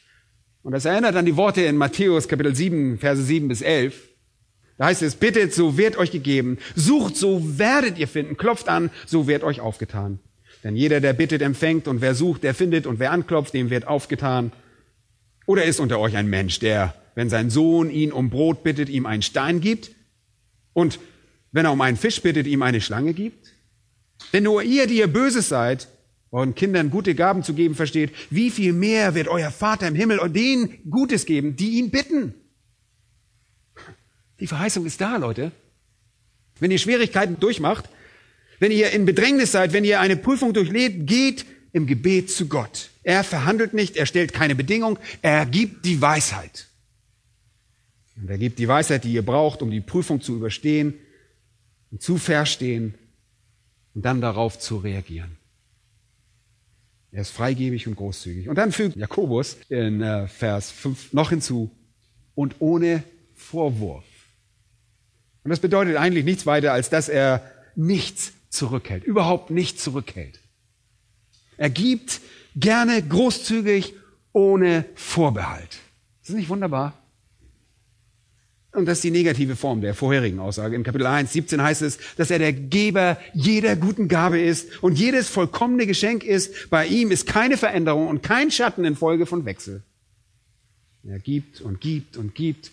[0.62, 4.08] Und das erinnert an die Worte in Matthäus Kapitel 7, Verse 7 bis 11.
[4.78, 6.58] Da heißt es, bittet, so wird euch gegeben.
[6.74, 8.36] Sucht, so werdet ihr finden.
[8.36, 10.20] Klopft an, so wird euch aufgetan.
[10.64, 13.86] Denn jeder, der bittet, empfängt und wer sucht, der findet und wer anklopft, dem wird
[13.86, 14.52] aufgetan.
[15.46, 19.06] Oder ist unter euch ein Mensch, der, wenn sein Sohn ihn um Brot bittet, ihm
[19.06, 19.90] einen Stein gibt?
[20.72, 21.00] Und
[21.50, 23.52] wenn er um einen Fisch bittet, ihm eine Schlange gibt?
[24.32, 25.88] Denn nur ihr, die ihr Böses seid,
[26.32, 30.18] euren Kindern gute Gaben zu geben versteht, wie viel mehr wird euer Vater im Himmel
[30.18, 32.34] und denen Gutes geben, die ihn bitten?
[34.40, 35.52] Die Verheißung ist da, Leute.
[36.58, 37.88] Wenn ihr Schwierigkeiten durchmacht,
[38.58, 42.90] wenn ihr in Bedrängnis seid, wenn ihr eine Prüfung durchlebt, geht im Gebet zu Gott.
[43.02, 46.68] Er verhandelt nicht, er stellt keine Bedingung, er gibt die Weisheit.
[48.16, 50.94] Und er gibt die Weisheit, die ihr braucht, um die Prüfung zu überstehen
[51.90, 52.94] und zu verstehen
[53.94, 55.41] und dann darauf zu reagieren.
[57.12, 58.48] Er ist freigebig und großzügig.
[58.48, 61.70] Und dann fügt Jakobus in äh, Vers 5 noch hinzu,
[62.34, 63.02] und ohne
[63.34, 64.04] Vorwurf.
[65.44, 67.42] Und das bedeutet eigentlich nichts weiter, als dass er
[67.74, 70.40] nichts zurückhält, überhaupt nichts zurückhält.
[71.56, 72.20] Er gibt
[72.56, 73.94] gerne großzügig,
[74.32, 75.78] ohne Vorbehalt.
[76.22, 76.94] Ist das nicht wunderbar?
[78.74, 80.74] Und das ist die negative Form der vorherigen Aussage.
[80.76, 84.98] In Kapitel 1, 17 heißt es, dass er der Geber jeder guten Gabe ist und
[84.98, 86.70] jedes vollkommene Geschenk ist.
[86.70, 89.82] Bei ihm ist keine Veränderung und kein Schatten in Folge von Wechsel.
[91.06, 92.70] Er gibt und gibt und gibt.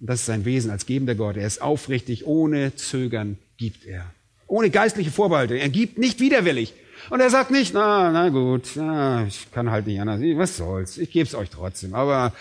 [0.00, 1.36] Und das ist sein Wesen als gebender Gott.
[1.36, 4.10] Er ist aufrichtig, ohne Zögern gibt er.
[4.48, 5.54] Ohne geistliche Vorbehalte.
[5.54, 6.74] Er gibt nicht widerwillig.
[7.10, 10.20] Und er sagt nicht, na, na gut, na, ich kann halt nicht anders.
[10.20, 10.98] Was soll's?
[10.98, 11.94] Ich gebe es euch trotzdem.
[11.94, 12.32] Aber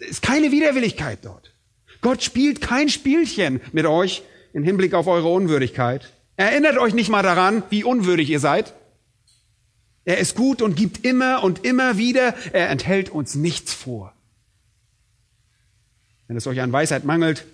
[0.00, 1.52] es ist keine Widerwilligkeit dort.
[2.06, 6.12] Gott spielt kein Spielchen mit euch im Hinblick auf eure Unwürdigkeit.
[6.36, 8.74] Erinnert euch nicht mal daran, wie unwürdig ihr seid.
[10.04, 12.36] Er ist gut und gibt immer und immer wieder.
[12.52, 14.14] Er enthält uns nichts vor.
[16.28, 17.44] Wenn es euch an Weisheit mangelt,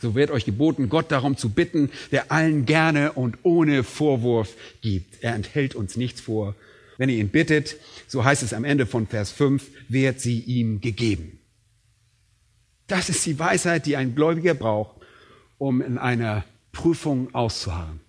[0.00, 5.22] so wird euch geboten, Gott darum zu bitten, der allen gerne und ohne Vorwurf gibt.
[5.22, 6.54] Er enthält uns nichts vor.
[6.96, 10.80] Wenn ihr ihn bittet, so heißt es am Ende von Vers 5, wird sie ihm
[10.80, 11.35] gegeben.
[12.86, 14.96] Das ist die Weisheit, die ein Gläubiger braucht,
[15.58, 18.00] um in einer Prüfung auszuharren.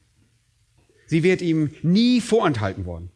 [1.07, 3.09] Sie wird ihm nie vorenthalten worden,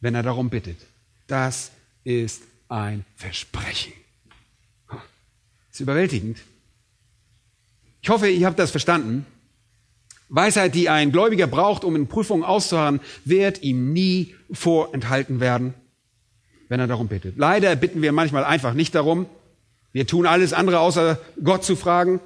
[0.00, 0.78] wenn er darum bittet.
[1.26, 1.70] Das
[2.02, 3.92] ist ein Versprechen.
[4.88, 5.00] Das
[5.72, 6.38] ist überwältigend.
[8.02, 9.24] Ich hoffe, ihr habt das verstanden.
[10.28, 15.74] Weisheit, die ein Gläubiger braucht, um in Prüfungen auszuharren, wird ihm nie vorenthalten werden,
[16.68, 17.36] wenn er darum bittet.
[17.38, 19.26] Leider bitten wir manchmal einfach nicht darum,
[19.94, 22.18] wir tun alles andere, außer Gott zu fragen.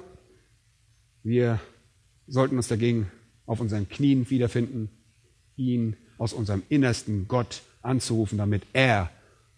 [1.21, 1.59] Wir
[2.27, 3.11] sollten uns dagegen
[3.45, 4.89] auf unseren Knien wiederfinden.
[5.55, 9.11] ihn aus unserem innersten Gott anzurufen, damit er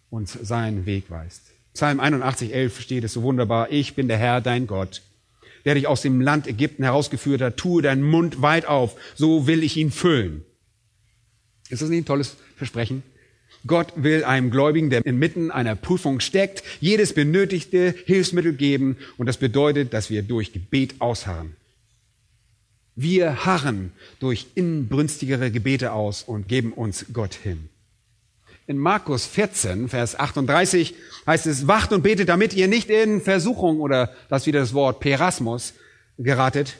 [0.09, 1.51] uns seinen Weg weist.
[1.73, 3.71] Psalm 81, 11 steht es so wunderbar.
[3.71, 5.03] Ich bin der Herr, dein Gott,
[5.63, 7.57] der dich aus dem Land Ägypten herausgeführt hat.
[7.57, 10.43] Tue deinen Mund weit auf, so will ich ihn füllen.
[11.69, 13.03] Ist das nicht ein tolles Versprechen?
[13.67, 19.37] Gott will einem Gläubigen, der inmitten einer Prüfung steckt, jedes benötigte Hilfsmittel geben und das
[19.37, 21.55] bedeutet, dass wir durch Gebet ausharren.
[22.95, 27.69] Wir harren durch inbrünstigere Gebete aus und geben uns Gott hin.
[28.67, 30.95] In Markus 14, Vers 38
[31.25, 34.99] heißt es, wacht und betet, damit ihr nicht in Versuchung oder das wieder das Wort
[34.99, 35.73] Perasmus
[36.17, 36.77] geratet.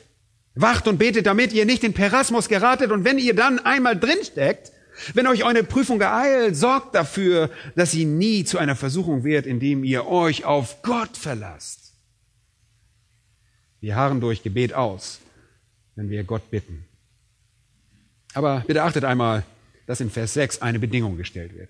[0.54, 4.72] Wacht und betet, damit ihr nicht in Perasmus geratet und wenn ihr dann einmal drinsteckt,
[5.14, 9.84] wenn euch eine Prüfung geeilt, sorgt dafür, dass sie nie zu einer Versuchung wird, indem
[9.84, 11.94] ihr euch auf Gott verlasst.
[13.80, 15.20] Wir harren durch Gebet aus,
[15.96, 16.84] wenn wir Gott bitten.
[18.34, 19.44] Aber bitte achtet einmal,
[19.86, 21.68] dass in Vers 6 eine Bedingung gestellt wird.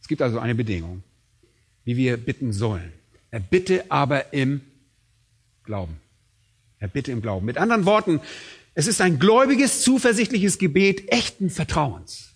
[0.00, 1.02] Es gibt also eine Bedingung,
[1.84, 2.92] wie wir bitten sollen.
[3.30, 4.60] Er bitte aber im
[5.64, 5.96] Glauben.
[6.80, 7.46] Er bitte im Glauben.
[7.46, 8.20] Mit anderen Worten,
[8.74, 12.31] es ist ein gläubiges, zuversichtliches Gebet echten Vertrauens.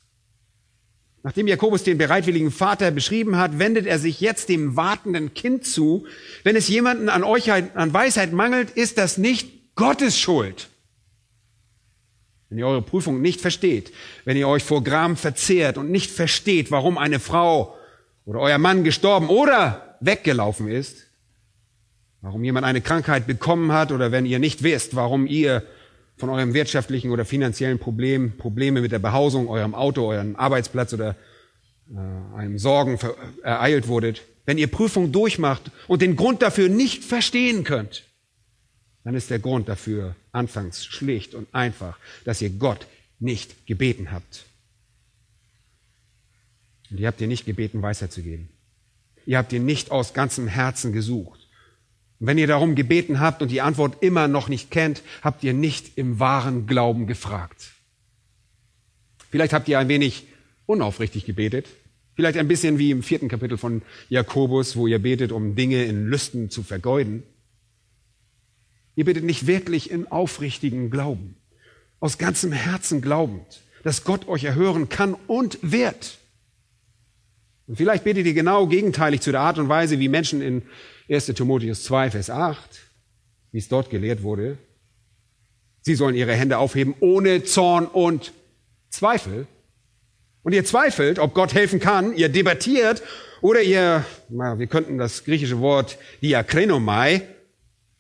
[1.27, 6.07] Nachdem Jakobus den bereitwilligen Vater beschrieben hat, wendet er sich jetzt dem wartenden Kind zu.
[6.45, 10.69] Wenn es jemanden an euch an Weisheit mangelt, ist das nicht Gottes Schuld.
[12.49, 13.93] Wenn ihr eure Prüfung nicht versteht,
[14.25, 17.77] wenn ihr euch vor Gram verzehrt und nicht versteht, warum eine Frau
[18.25, 21.09] oder euer Mann gestorben oder weggelaufen ist,
[22.21, 25.65] warum jemand eine Krankheit bekommen hat oder wenn ihr nicht wisst, warum ihr
[26.17, 31.17] von eurem wirtschaftlichen oder finanziellen Problem, Probleme mit der Behausung, eurem Auto, eurem Arbeitsplatz oder
[31.91, 32.99] äh, einem Sorgen
[33.43, 38.05] ereilt wurdet, wenn ihr Prüfung durchmacht und den Grund dafür nicht verstehen könnt,
[39.05, 42.87] dann ist der Grund dafür anfangs schlicht und einfach, dass ihr Gott
[43.19, 44.47] nicht gebeten habt.
[46.91, 48.49] Und ihr habt ihr nicht gebeten, Weisheit zu geben.
[49.27, 51.46] Ihr habt ihr nicht aus ganzem Herzen gesucht.
[52.19, 55.99] Wenn ihr darum gebeten habt und die Antwort immer noch nicht kennt, habt ihr nicht
[55.99, 57.73] im wahren Glauben gefragt.
[59.31, 60.27] Vielleicht habt ihr ein wenig
[60.65, 61.67] unaufrichtig gebetet.
[62.15, 66.07] Vielleicht ein bisschen wie im vierten Kapitel von Jakobus, wo ihr betet, um Dinge in
[66.07, 67.23] Lüsten zu vergeuden.
[68.95, 71.37] Ihr betet nicht wirklich in aufrichtigen Glauben,
[72.01, 76.17] aus ganzem Herzen glaubend, dass Gott euch erhören kann und wird.
[77.67, 80.63] Und vielleicht betet ihr genau gegenteilig zu der Art und Weise, wie Menschen in
[81.09, 81.27] 1.
[81.27, 82.59] Timotheus 2, Vers 8,
[83.53, 84.59] wie es dort gelehrt wurde.
[85.83, 88.33] Sie sollen ihre Hände aufheben ohne Zorn und
[88.91, 89.47] Zweifel.
[90.43, 93.03] Und ihr zweifelt, ob Gott helfen kann, ihr debattiert
[93.41, 97.23] oder ihr, na, wir könnten das griechische Wort diakrenomai,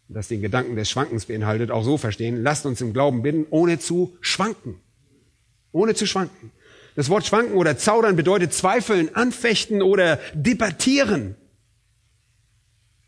[0.08, 2.42] das den Gedanken des Schwankens beinhaltet, auch so verstehen.
[2.42, 4.80] Lasst uns im Glauben bitten, ohne zu schwanken.
[5.70, 6.50] Ohne zu schwanken.
[6.96, 11.36] Das Wort schwanken oder zaudern bedeutet zweifeln, anfechten oder debattieren.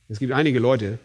[0.09, 0.99] Es gibt einige Leute,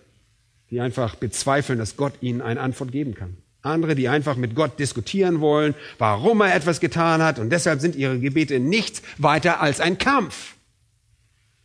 [0.69, 3.37] die einfach bezweifeln, dass Gott ihnen eine Antwort geben kann.
[3.61, 7.95] Andere, die einfach mit Gott diskutieren wollen, warum er etwas getan hat und deshalb sind
[7.95, 10.55] ihre Gebete nichts weiter als ein Kampf.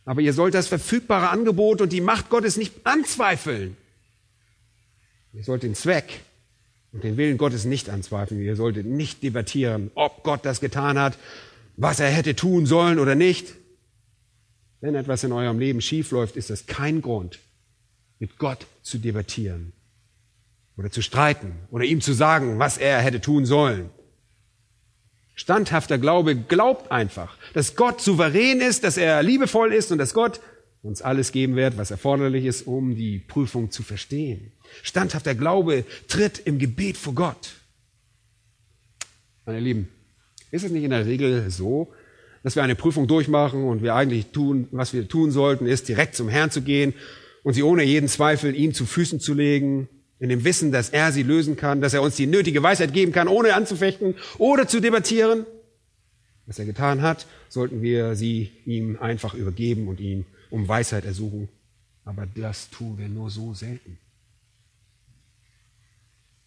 [0.05, 3.75] Aber ihr sollt das verfügbare Angebot und die Macht Gottes nicht anzweifeln.
[5.33, 6.21] Ihr sollt den Zweck
[6.91, 8.41] und den Willen Gottes nicht anzweifeln.
[8.41, 11.17] Ihr solltet nicht debattieren, ob Gott das getan hat,
[11.77, 13.53] was er hätte tun sollen oder nicht.
[14.81, 17.39] Wenn etwas in eurem Leben schiefläuft, ist das kein Grund,
[18.19, 19.73] mit Gott zu debattieren
[20.77, 23.89] oder zu streiten oder ihm zu sagen, was er hätte tun sollen.
[25.35, 30.41] Standhafter Glaube glaubt einfach, dass Gott souverän ist, dass er liebevoll ist und dass Gott
[30.81, 34.51] uns alles geben wird, was erforderlich ist, um die Prüfung zu verstehen.
[34.83, 37.51] Standhafter Glaube tritt im Gebet vor Gott.
[39.45, 39.89] Meine Lieben,
[40.51, 41.93] ist es nicht in der Regel so,
[42.43, 46.15] dass wir eine Prüfung durchmachen und wir eigentlich tun, was wir tun sollten, ist direkt
[46.15, 46.93] zum Herrn zu gehen
[47.43, 51.11] und sie ohne jeden Zweifel ihm zu Füßen zu legen, in dem Wissen, dass er
[51.11, 54.81] sie lösen kann, dass er uns die nötige Weisheit geben kann, ohne anzufechten oder zu
[54.81, 55.45] debattieren.
[56.45, 61.47] Was er getan hat, sollten wir sie ihm einfach übergeben und ihn um Weisheit ersuchen.
[62.05, 63.97] Aber das tun wir nur so selten.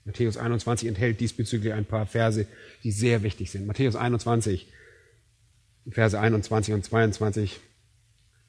[0.04, 2.46] Matthäus 21 enthält diesbezüglich ein paar Verse,
[2.82, 3.66] die sehr wichtig sind.
[3.66, 4.66] Matthäus 21,
[5.88, 7.60] Verse 21 und 22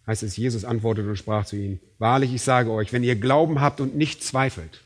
[0.05, 3.61] heißt es, Jesus antwortete und sprach zu ihnen, wahrlich, ich sage euch, wenn ihr Glauben
[3.61, 4.83] habt und nicht zweifelt,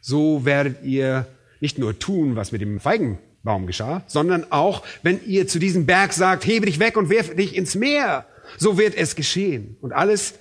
[0.00, 1.26] so werdet ihr
[1.60, 6.12] nicht nur tun, was mit dem Feigenbaum geschah, sondern auch, wenn ihr zu diesem Berg
[6.12, 8.26] sagt, hebe dich weg und werfe dich ins Meer,
[8.56, 9.76] so wird es geschehen.
[9.80, 10.34] Und alles,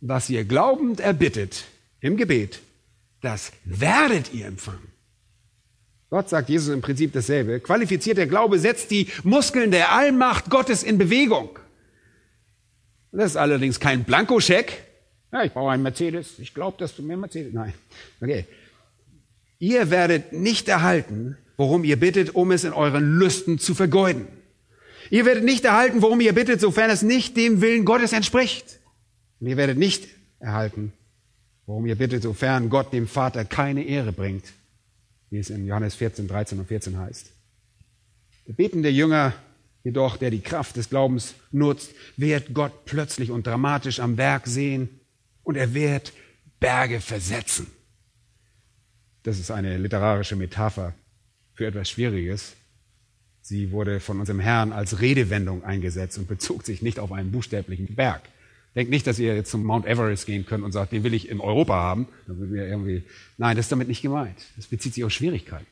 [0.00, 1.64] was ihr glaubend erbittet
[2.00, 2.60] im Gebet,
[3.20, 4.87] das werdet ihr empfangen.
[6.10, 7.60] Gott sagt Jesus im Prinzip dasselbe.
[7.60, 11.58] Qualifizierter Glaube setzt die Muskeln der Allmacht Gottes in Bewegung.
[13.12, 14.84] Das ist allerdings kein Blankoscheck.
[15.32, 16.38] Ja, ich brauche einen Mercedes.
[16.38, 17.52] Ich glaube, dass du mir Mercedes.
[17.52, 17.74] Nein.
[18.20, 18.46] Okay.
[19.58, 24.28] Ihr werdet nicht erhalten, worum ihr bittet, um es in euren Lüsten zu vergeuden.
[25.10, 28.78] Ihr werdet nicht erhalten, worum ihr bittet, sofern es nicht dem Willen Gottes entspricht.
[29.40, 30.06] Und ihr werdet nicht
[30.38, 30.92] erhalten,
[31.66, 34.44] worum ihr bittet, sofern Gott dem Vater keine Ehre bringt,
[35.30, 37.30] wie es in Johannes 14, 13 und 14 heißt.
[38.46, 39.34] Der betende Jünger
[39.84, 44.88] jedoch, der die Kraft des Glaubens nutzt, wird Gott plötzlich und dramatisch am Werk sehen
[45.42, 46.12] und er wird
[46.60, 47.66] Berge versetzen.
[49.22, 50.94] Das ist eine literarische Metapher
[51.54, 52.54] für etwas Schwieriges.
[53.40, 57.94] Sie wurde von unserem Herrn als Redewendung eingesetzt und bezog sich nicht auf einen buchstäblichen
[57.94, 58.22] Berg.
[58.74, 61.28] Denkt nicht, dass ihr jetzt zum Mount Everest gehen könnt und sagt, den will ich
[61.28, 62.06] in Europa haben.
[62.26, 63.02] Dann wir irgendwie
[63.36, 64.36] Nein, das ist damit nicht gemeint.
[64.56, 65.66] Das bezieht sich auf Schwierigkeiten.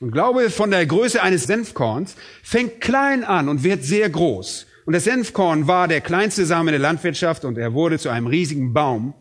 [0.00, 4.66] Und Glaube von der Größe eines Senfkorns fängt klein an und wird sehr groß.
[4.84, 8.74] Und das Senfkorn war der kleinste Samen der Landwirtschaft und er wurde zu einem riesigen
[8.74, 9.14] Baum,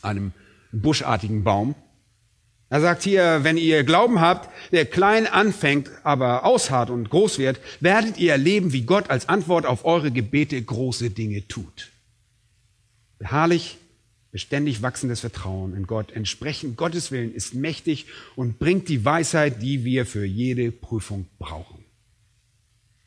[0.00, 0.32] einem
[0.72, 1.74] buschartigen Baum.
[2.72, 7.60] Er sagt hier, wenn ihr Glauben habt, der klein anfängt, aber ausharrt und groß wird,
[7.80, 11.90] werdet ihr erleben, wie Gott als Antwort auf eure Gebete große Dinge tut.
[13.18, 13.76] Beharrlich,
[14.30, 18.06] beständig wachsendes Vertrauen in Gott, entsprechend Gottes Willen, ist mächtig
[18.36, 21.84] und bringt die Weisheit, die wir für jede Prüfung brauchen.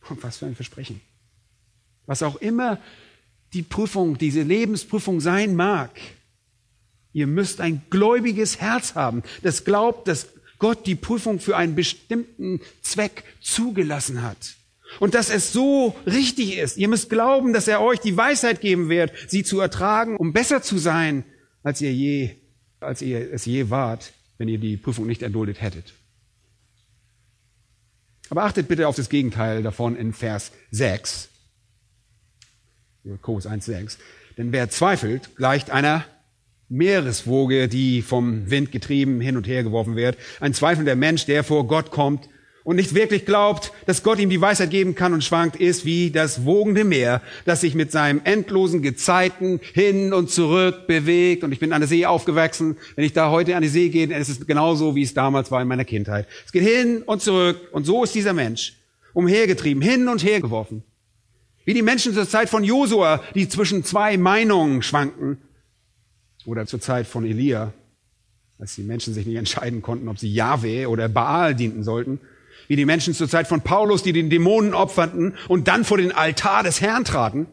[0.09, 1.01] Und was für ein Versprechen.
[2.05, 2.80] Was auch immer
[3.53, 5.89] die Prüfung, diese Lebensprüfung sein mag,
[7.16, 10.28] Ihr müsst ein gläubiges Herz haben, das glaubt, dass
[10.59, 14.57] Gott die Prüfung für einen bestimmten Zweck zugelassen hat.
[14.99, 16.76] Und dass es so richtig ist.
[16.76, 20.61] Ihr müsst glauben, dass er euch die Weisheit geben wird, sie zu ertragen, um besser
[20.61, 21.24] zu sein,
[21.63, 22.32] als ihr je,
[22.82, 25.93] als ihr es je wart, wenn ihr die Prüfung nicht erduldet hättet.
[28.30, 31.30] Aber achtet bitte auf das Gegenteil davon in Vers 6.
[33.22, 33.99] Kurs 1, 6.
[34.38, 36.03] Denn wer zweifelt, gleicht einer
[36.70, 40.18] Meereswoge, die vom Wind getrieben hin und her geworfen wird.
[40.39, 42.28] Ein zweifelnder Mensch, der vor Gott kommt
[42.66, 46.09] und nicht wirklich glaubt, dass Gott ihm die Weisheit geben kann und schwankt, ist wie
[46.09, 51.43] das wogende Meer, das sich mit seinem endlosen Gezeiten hin und zurück bewegt.
[51.43, 52.78] Und ich bin an der See aufgewachsen.
[52.95, 55.61] Wenn ich da heute an die See gehe, ist es genauso, wie es damals war
[55.61, 56.28] in meiner Kindheit.
[56.43, 57.61] Es geht hin und zurück.
[57.72, 58.74] Und so ist dieser Mensch
[59.13, 60.84] umhergetrieben, hin und her geworfen.
[61.66, 65.38] Wie die Menschen zur Zeit von Josua, die zwischen zwei Meinungen schwanken
[66.46, 67.74] oder zur Zeit von Elia,
[68.60, 72.20] als die Menschen sich nicht entscheiden konnten, ob sie Yahweh oder Baal dienten sollten.
[72.68, 76.12] Wie die Menschen zur Zeit von Paulus, die den Dämonen opferten und dann vor den
[76.12, 77.48] Altar des Herrn traten.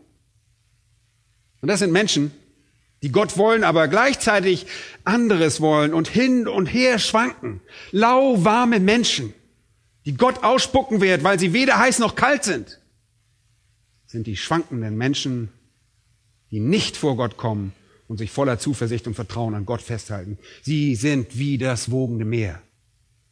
[1.60, 2.30] Und das sind Menschen,
[3.02, 4.66] die Gott wollen, aber gleichzeitig
[5.04, 7.60] anderes wollen und hin und her schwanken.
[7.90, 9.34] Lauwarme Menschen,
[10.06, 12.80] die Gott ausspucken wird, weil sie weder heiß noch kalt sind,
[14.06, 15.50] sind die schwankenden Menschen,
[16.50, 17.72] die nicht vor Gott kommen
[18.12, 20.36] und sich voller Zuversicht und Vertrauen an Gott festhalten.
[20.60, 22.60] Sie sind wie das wogende Meer.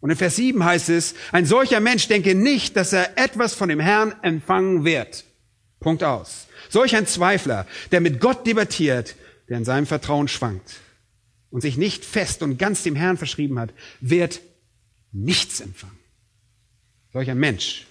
[0.01, 3.69] Und in Vers 7 heißt es, ein solcher Mensch denke nicht, dass er etwas von
[3.69, 5.27] dem Herrn empfangen wird.
[5.81, 6.47] Punkt aus.
[6.71, 9.17] Solch ein Zweifler, der mit Gott debattiert,
[9.51, 10.77] der in seinem Vertrauen schwankt
[11.51, 14.41] und sich nicht fest und ganz dem Herrn verschrieben hat, wird
[15.13, 15.99] nichts empfangen.
[17.13, 17.85] Solch ein Mensch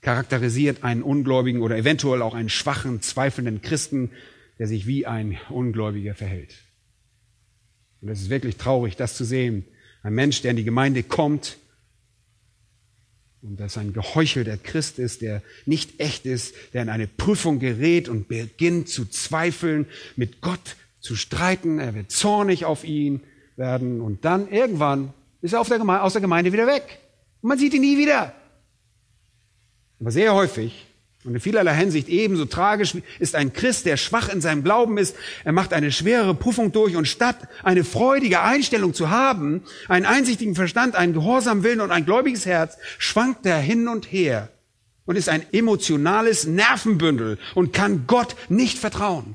[0.00, 4.12] charakterisiert einen ungläubigen oder eventuell auch einen schwachen, zweifelnden Christen,
[4.58, 6.54] der sich wie ein Ungläubiger verhält.
[8.00, 9.64] Und es ist wirklich traurig, das zu sehen.
[10.02, 11.58] Ein Mensch, der in die Gemeinde kommt
[13.44, 18.08] und das ein geheuchelter Christ ist, der nicht echt ist, der in eine Prüfung gerät
[18.08, 19.86] und beginnt zu zweifeln,
[20.16, 21.78] mit Gott zu streiten.
[21.78, 23.20] Er wird zornig auf ihn
[23.56, 27.00] werden und dann irgendwann ist er der aus der Gemeinde wieder weg.
[27.42, 28.34] Und man sieht ihn nie wieder.
[30.00, 30.86] Aber sehr häufig
[31.24, 35.16] und in vielerlei Hinsicht ebenso tragisch ist ein Christ, der schwach in seinem Glauben ist.
[35.42, 40.54] Er macht eine schwere Prüfung durch und statt eine freudige Einstellung zu haben, einen einsichtigen
[40.54, 44.50] Verstand, einen gehorsamen Willen und ein gläubiges Herz, schwankt er hin und her
[45.06, 49.34] und ist ein emotionales Nervenbündel und kann Gott nicht vertrauen.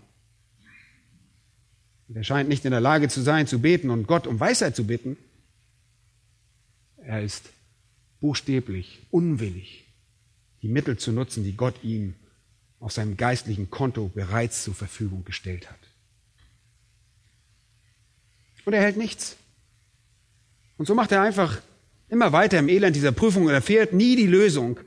[2.14, 4.86] er scheint nicht in der Lage zu sein, zu beten und Gott um Weisheit zu
[4.86, 5.18] bitten.
[6.98, 7.50] Er ist
[8.20, 9.89] buchstäblich unwillig
[10.62, 12.16] die Mittel zu nutzen, die Gott ihm
[12.80, 15.80] auf seinem geistlichen Konto bereits zur Verfügung gestellt hat.
[18.66, 19.38] Und er hält nichts.
[20.78, 21.62] Und so macht er einfach
[22.08, 24.80] immer weiter im Elend dieser Prüfung und erfährt nie die Lösung,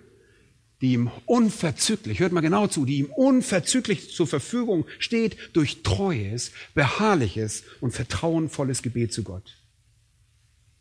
[0.80, 6.50] die ihm unverzüglich, hört mal genau zu, die ihm unverzüglich zur Verfügung steht durch treues,
[6.74, 9.58] beharrliches und vertrauenvolles Gebet zu Gott.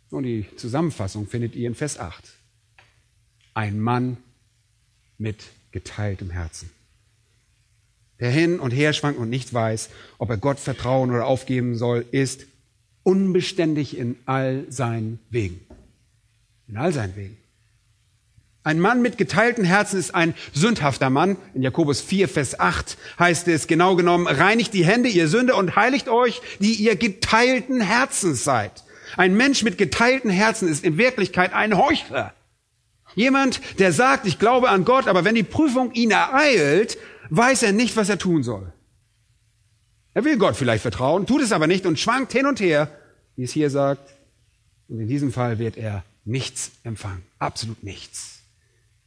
[0.10, 2.24] Und die Zusammenfassung findet ihr in Vers 8.
[3.54, 4.18] Ein Mann
[5.22, 6.70] mit geteiltem Herzen.
[8.20, 12.06] Der hin und her schwankt und nicht weiß, ob er Gott vertrauen oder aufgeben soll,
[12.12, 12.46] ist
[13.04, 15.60] unbeständig in all seinen Wegen.
[16.68, 17.38] In all seinen Wegen.
[18.64, 21.38] Ein Mann mit geteilten Herzen ist ein sündhafter Mann.
[21.56, 25.76] In Jakobus 4, Vers 8 heißt es genau genommen, reinigt die Hände, ihr Sünde, und
[25.76, 28.84] heiligt euch, die ihr geteilten Herzens seid.
[29.18, 32.36] Ein Mensch mit geteilten Herzen ist in Wirklichkeit ein Heuchler.
[33.16, 36.98] Jemand, der sagt, ich glaube an Gott, aber wenn die Prüfung ihn ereilt,
[37.30, 38.72] weiß er nicht, was er tun soll.
[40.14, 42.90] Er will Gott vielleicht vertrauen, tut es aber nicht und schwankt hin und her,
[43.36, 44.14] wie es hier sagt.
[44.90, 47.24] Und in diesem Fall wird er nichts empfangen.
[47.40, 48.40] Absolut nichts.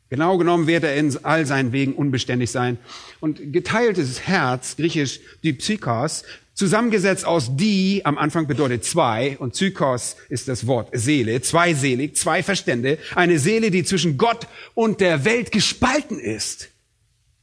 [0.09, 2.79] Genau genommen wird er in all seinen Wegen unbeständig sein.
[3.21, 6.25] Und geteiltes Herz, griechisch Dipsykos,
[6.55, 12.43] zusammengesetzt aus die, am Anfang bedeutet zwei, und Zykos ist das Wort Seele, zweiselig, zwei
[12.43, 16.71] Verstände, eine Seele, die zwischen Gott und der Welt gespalten ist.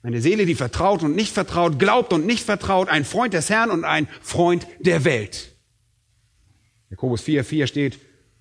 [0.03, 3.69] Eine Seele, die vertraut und nicht vertraut, glaubt und nicht vertraut, ein Freund des Herrn
[3.69, 5.51] und ein Freund der Welt.
[6.89, 7.99] Jakobus 4, 4 steht,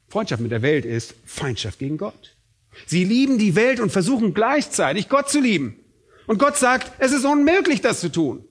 [0.09, 2.37] Freundschaft mit der Welt ist Feindschaft gegen Gott.
[2.87, 5.77] Sie lieben die Welt und versuchen gleichzeitig Gott zu lieben.
[6.27, 8.45] Und Gott sagt, es ist unmöglich, das zu tun.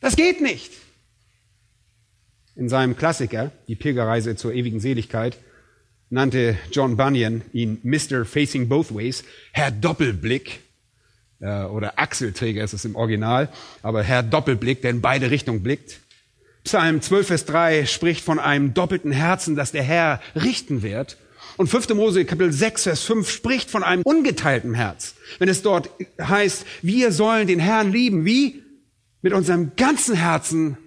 [0.00, 0.72] Das geht nicht.
[2.56, 5.36] In seinem Klassiker, Die Pilgerreise zur ewigen Seligkeit,
[6.08, 8.24] nannte John Bunyan ihn Mr.
[8.24, 10.60] Facing Both Ways, Herr Doppelblick,
[11.40, 13.50] äh, oder Achselträger ist es im Original,
[13.82, 16.00] aber Herr Doppelblick, der in beide Richtungen blickt.
[16.64, 21.18] Psalm 12, Vers 3 spricht von einem doppelten Herzen, das der Herr richten wird.
[21.58, 21.90] Und 5.
[21.90, 25.14] Mose Kapitel 6, Vers 5 spricht von einem ungeteilten Herz.
[25.38, 25.90] Wenn es dort
[26.20, 28.62] heißt, wir sollen den Herrn lieben, wie?
[29.20, 30.78] Mit unserem ganzen Herzen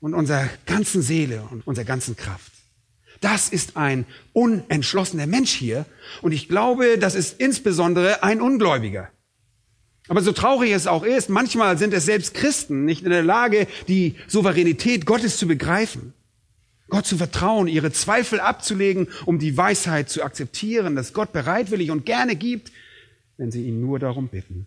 [0.00, 2.52] und unserer ganzen Seele und unserer ganzen Kraft.
[3.20, 5.84] Das ist ein unentschlossener Mensch hier.
[6.22, 9.10] Und ich glaube, das ist insbesondere ein Ungläubiger.
[10.08, 13.68] Aber so traurig es auch ist, manchmal sind es selbst Christen nicht in der Lage,
[13.86, 16.14] die Souveränität Gottes zu begreifen.
[16.88, 22.04] Gott zu vertrauen, ihre Zweifel abzulegen, um die Weisheit zu akzeptieren, dass Gott bereitwillig und
[22.04, 22.72] gerne gibt,
[23.36, 24.66] wenn sie ihn nur darum bitten.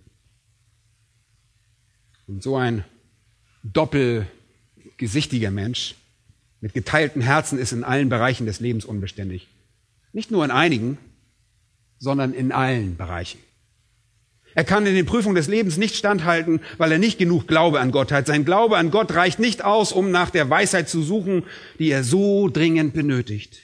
[2.28, 2.86] Und so ein
[4.94, 5.96] doppelgesichtiger Mensch
[6.62, 9.48] mit geteilten Herzen ist in allen Bereichen des Lebens unbeständig.
[10.14, 10.98] Nicht nur in einigen,
[12.00, 13.40] sondern in allen Bereichen.
[14.56, 17.92] Er kann in den Prüfungen des Lebens nicht standhalten, weil er nicht genug Glaube an
[17.92, 18.28] Gott hat.
[18.28, 21.44] Sein Glaube an Gott reicht nicht aus, um nach der Weisheit zu suchen,
[21.80, 23.60] die er so dringend benötigt.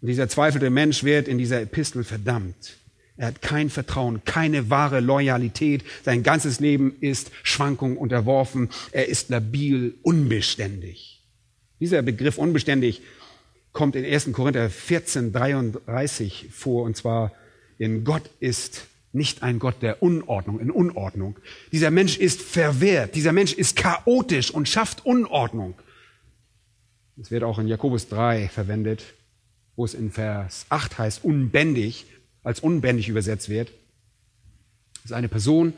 [0.00, 2.76] Und dieser zweifelnde Mensch wird in dieser Epistel verdammt.
[3.20, 5.84] Er hat kein Vertrauen, keine wahre Loyalität.
[6.06, 8.70] Sein ganzes Leben ist Schwankung unterworfen.
[8.92, 11.20] Er ist labil, unbeständig.
[11.80, 13.02] Dieser Begriff unbeständig
[13.74, 14.32] kommt in 1.
[14.32, 17.32] Korinther 14, 33 vor, und zwar
[17.76, 21.38] in Gott ist nicht ein Gott der Unordnung, in Unordnung.
[21.72, 25.74] Dieser Mensch ist verwehrt, dieser Mensch ist chaotisch und schafft Unordnung.
[27.20, 29.04] Es wird auch in Jakobus 3 verwendet,
[29.76, 32.06] wo es in Vers 8 heißt, unbändig,
[32.42, 33.72] als unbändig übersetzt wird.
[35.04, 35.72] Ist eine Person,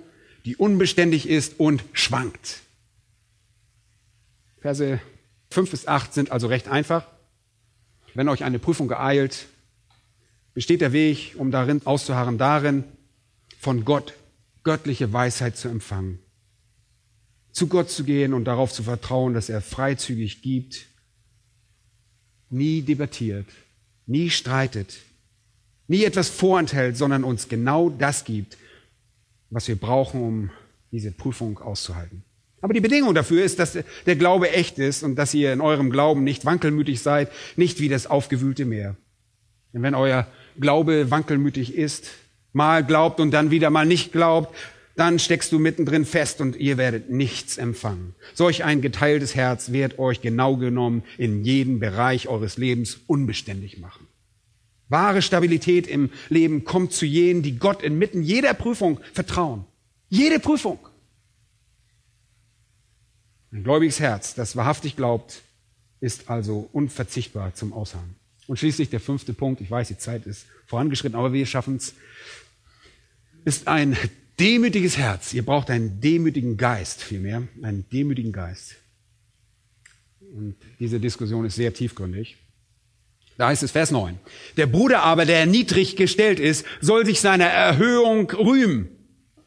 [0.45, 2.61] die unbeständig ist und schwankt.
[4.61, 5.01] Verse
[5.51, 7.07] 5 bis 8 sind also recht einfach.
[8.15, 9.47] Wenn euch eine Prüfung geeilt,
[10.55, 12.85] besteht der Weg, um darin auszuharren, darin,
[13.59, 14.15] von Gott
[14.65, 16.19] göttliche Weisheit zu empfangen.
[17.53, 20.87] Zu Gott zu gehen und darauf zu vertrauen, dass er freizügig gibt,
[22.51, 23.47] nie debattiert,
[24.07, 24.97] nie streitet,
[25.93, 28.57] nie etwas vorenthält, sondern uns genau das gibt,
[29.51, 30.51] was wir brauchen, um
[30.91, 32.25] diese Prüfung auszuhalten.
[32.63, 33.77] Aber die Bedingung dafür ist, dass
[34.07, 37.89] der Glaube echt ist und dass ihr in eurem Glauben nicht wankelmütig seid, nicht wie
[37.89, 38.97] das aufgewühlte Meer.
[39.75, 40.27] Denn wenn euer
[40.59, 42.09] Glaube wankelmütig ist,
[42.53, 44.57] mal glaubt und dann wieder mal nicht glaubt,
[44.97, 48.15] dann steckst du mittendrin fest und ihr werdet nichts empfangen.
[48.35, 54.07] Solch ein geteiltes Herz wird euch genau genommen in jedem Bereich eures Lebens unbeständig machen.
[54.93, 59.65] Wahre Stabilität im Leben kommt zu jenen, die Gott inmitten jeder Prüfung vertrauen.
[60.09, 60.79] Jede Prüfung.
[63.51, 65.43] Ein gläubiges Herz, das wahrhaftig glaubt,
[66.01, 68.15] ist also unverzichtbar zum Ausharren.
[68.47, 71.95] Und schließlich der fünfte Punkt, ich weiß, die Zeit ist vorangeschritten, aber wir schaffen es
[73.45, 73.97] ist ein
[74.39, 75.33] demütiges Herz.
[75.33, 78.77] Ihr braucht einen demütigen Geist vielmehr, einen demütigen Geist.
[80.21, 82.37] Und diese Diskussion ist sehr tiefgründig.
[83.43, 84.21] Da heißt es Vers 9.
[84.57, 88.89] Der Bruder aber, der niedrig gestellt ist, soll sich seiner Erhöhung rühmen.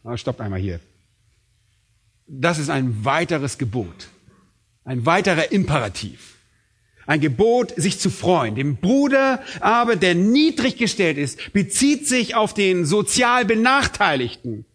[0.03, 0.81] Ah, stoppt einmal hier.
[2.27, 4.09] Das ist ein weiteres Gebot.
[4.83, 6.35] Ein weiterer Imperativ.
[7.05, 8.55] Ein Gebot, sich zu freuen.
[8.55, 14.65] Dem Bruder aber, der niedrig gestellt ist, bezieht sich auf den sozial Benachteiligten.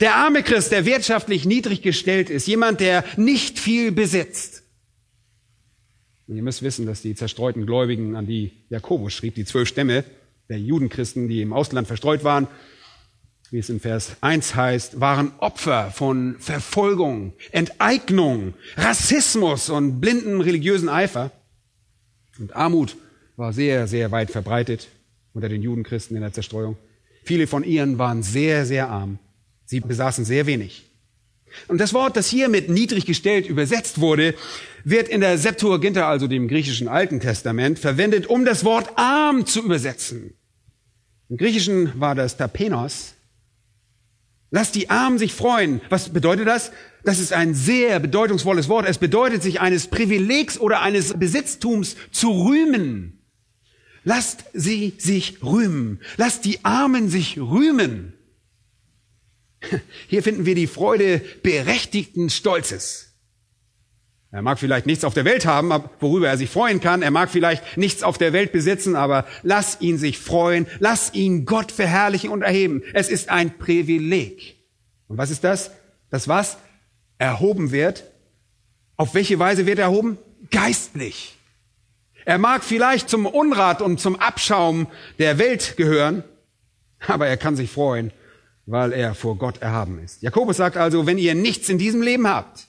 [0.00, 2.46] Der arme Christ, der wirtschaftlich niedrig gestellt ist.
[2.46, 4.59] Jemand, der nicht viel besitzt.
[6.30, 10.04] Und ihr müsst wissen, dass die zerstreuten Gläubigen, an die Jakobus schrieb, die zwölf Stämme
[10.48, 12.46] der Judenchristen, die im Ausland verstreut waren,
[13.50, 20.88] wie es in Vers 1 heißt, waren Opfer von Verfolgung, Enteignung, Rassismus und blinden religiösen
[20.88, 21.32] Eifer.
[22.38, 22.96] Und Armut
[23.36, 24.86] war sehr, sehr weit verbreitet
[25.32, 26.76] unter den Judenchristen in der Zerstreuung.
[27.24, 29.18] Viele von ihnen waren sehr, sehr arm.
[29.64, 30.89] Sie besaßen sehr wenig.
[31.68, 34.34] Und das Wort, das hier mit niedrig gestellt übersetzt wurde,
[34.84, 39.62] wird in der Septuaginta, also dem griechischen Alten Testament, verwendet, um das Wort arm zu
[39.62, 40.34] übersetzen.
[41.28, 43.14] Im Griechischen war das Tapenos.
[44.50, 45.80] Lass die Armen sich freuen.
[45.90, 46.72] Was bedeutet das?
[47.04, 48.86] Das ist ein sehr bedeutungsvolles Wort.
[48.86, 53.20] Es bedeutet, sich eines Privilegs oder eines Besitztums zu rühmen.
[54.02, 56.00] Lasst sie sich rühmen.
[56.16, 58.14] Lasst die Armen sich rühmen.
[60.08, 63.10] Hier finden wir die Freude berechtigten Stolzes.
[64.32, 67.02] Er mag vielleicht nichts auf der Welt haben, worüber er sich freuen kann.
[67.02, 70.66] Er mag vielleicht nichts auf der Welt besitzen, aber lass ihn sich freuen.
[70.78, 72.82] Lass ihn Gott verherrlichen und erheben.
[72.94, 74.56] Es ist ein Privileg.
[75.08, 75.72] Und was ist das?
[76.10, 76.58] Das was?
[77.18, 78.04] Erhoben wird.
[78.96, 80.16] Auf welche Weise wird er erhoben?
[80.52, 81.36] Geistlich.
[82.24, 84.86] Er mag vielleicht zum Unrat und zum Abschaum
[85.18, 86.22] der Welt gehören,
[87.06, 88.12] aber er kann sich freuen,
[88.66, 90.22] weil er vor Gott erhaben ist.
[90.22, 92.68] Jakobus sagt also, wenn ihr nichts in diesem Leben habt,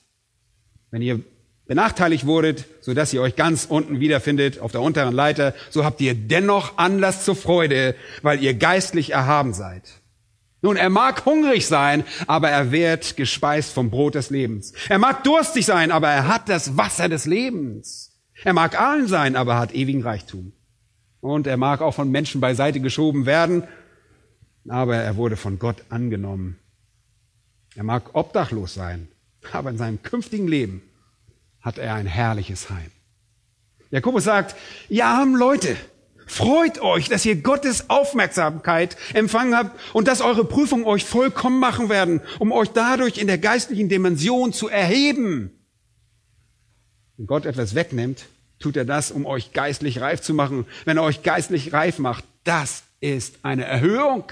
[0.90, 1.22] wenn ihr
[1.68, 6.02] benachteiligt wurdet, so dass ihr euch ganz unten wiederfindet auf der unteren Leiter, so habt
[6.02, 9.84] ihr dennoch Anlass zur Freude, weil ihr geistlich erhaben seid.
[10.62, 14.74] Nun, er mag hungrig sein, aber er wird gespeist vom Brot des Lebens.
[14.90, 18.20] Er mag durstig sein, aber er hat das Wasser des Lebens.
[18.44, 20.54] Er mag allen sein, aber hat ewigen Reichtum.
[21.20, 23.64] Und er mag auch von Menschen beiseite geschoben werden,
[24.68, 26.58] aber er wurde von Gott angenommen.
[27.76, 29.08] Er mag obdachlos sein,
[29.52, 30.82] aber in seinem künftigen Leben
[31.62, 32.92] hat er ein herrliches Heim.
[33.92, 34.56] Jakobus sagt,
[34.90, 35.76] ihr armen Leute,
[36.26, 41.90] freut euch, dass ihr Gottes Aufmerksamkeit empfangen habt und dass eure Prüfungen euch vollkommen machen
[41.90, 45.52] werden, um euch dadurch in der geistlichen Dimension zu erheben.
[47.18, 48.26] Wenn Gott etwas wegnimmt,
[48.60, 50.66] tut er das, um euch geistlich reif zu machen.
[50.86, 54.26] Wenn er euch geistlich reif macht, das ist eine Erhöhung.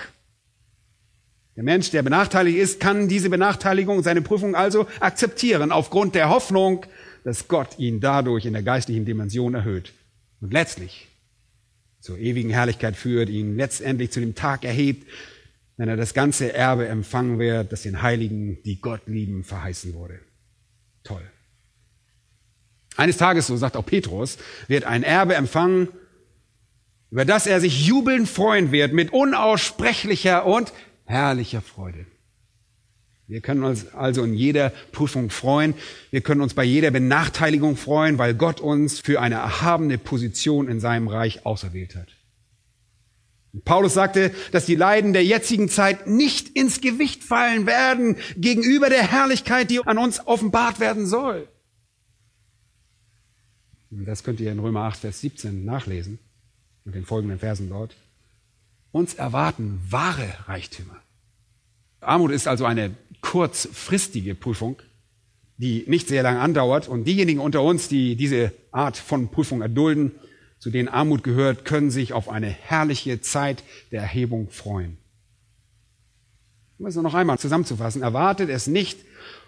[1.59, 6.85] Der Mensch, der benachteiligt ist, kann diese Benachteiligung, seine Prüfung also akzeptieren, aufgrund der Hoffnung,
[7.25, 9.91] dass Gott ihn dadurch in der geistlichen Dimension erhöht
[10.39, 11.09] und letztlich
[11.99, 15.05] zur ewigen Herrlichkeit führt, ihn letztendlich zu dem Tag erhebt,
[15.75, 20.21] wenn er das ganze Erbe empfangen wird, das den Heiligen, die Gott lieben, verheißen wurde.
[21.03, 21.29] Toll.
[22.95, 24.37] Eines Tages, so sagt auch Petrus,
[24.69, 25.89] wird ein Erbe empfangen,
[27.11, 30.71] über das er sich jubelnd freuen wird, mit unaussprechlicher und
[31.09, 32.05] herrlicher Freude.
[33.27, 35.73] Wir können uns also in jeder Prüfung freuen.
[36.11, 40.79] Wir können uns bei jeder Benachteiligung freuen, weil Gott uns für eine erhabene Position in
[40.79, 42.07] seinem Reich auserwählt hat.
[43.65, 49.07] Paulus sagte, dass die Leiden der jetzigen Zeit nicht ins Gewicht fallen werden gegenüber der
[49.07, 51.47] Herrlichkeit, die an uns offenbart werden soll.
[53.89, 56.19] Das könnt ihr in Römer 8, Vers 17 nachlesen
[56.85, 57.95] und den folgenden Versen dort.
[58.91, 60.98] Uns erwarten wahre Reichtümer.
[62.01, 64.81] Armut ist also eine kurzfristige Prüfung,
[65.57, 66.87] die nicht sehr lange andauert.
[66.87, 70.13] Und diejenigen unter uns, die diese Art von Prüfung erdulden,
[70.59, 74.97] zu denen Armut gehört, können sich auf eine herrliche Zeit der Erhebung freuen.
[76.77, 78.99] Um es noch einmal zusammenzufassen, erwartet es nicht,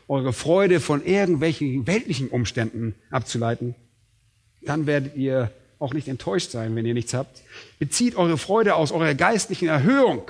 [0.08, 3.76] eure Freude von irgendwelchen weltlichen Umständen abzuleiten.
[4.62, 7.42] Dann werdet ihr auch nicht enttäuscht sein, wenn ihr nichts habt.
[7.80, 10.30] Bezieht eure Freude aus eurer geistlichen Erhöhung,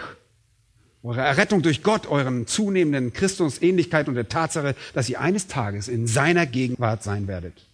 [1.04, 6.08] eurer Errettung durch Gott, euren zunehmenden Christusähnlichkeit und der Tatsache, dass ihr eines Tages in
[6.08, 7.66] seiner Gegenwart sein werdet.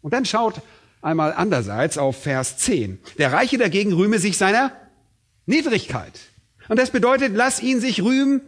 [0.00, 0.60] Und dann schaut
[1.00, 2.98] einmal andererseits auf Vers 10.
[3.18, 4.72] Der Reiche dagegen rühme sich seiner
[5.46, 6.18] Niedrigkeit.
[6.68, 8.40] Und das bedeutet, lass ihn sich rühmen.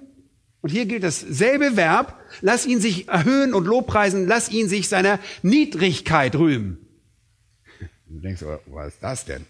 [0.63, 2.19] Und hier gilt dasselbe Verb.
[2.41, 4.27] Lass ihn sich erhöhen und lobpreisen.
[4.27, 6.79] Lass ihn sich seiner Niedrigkeit rühmen.
[8.09, 9.45] Du denkst, was ist das denn?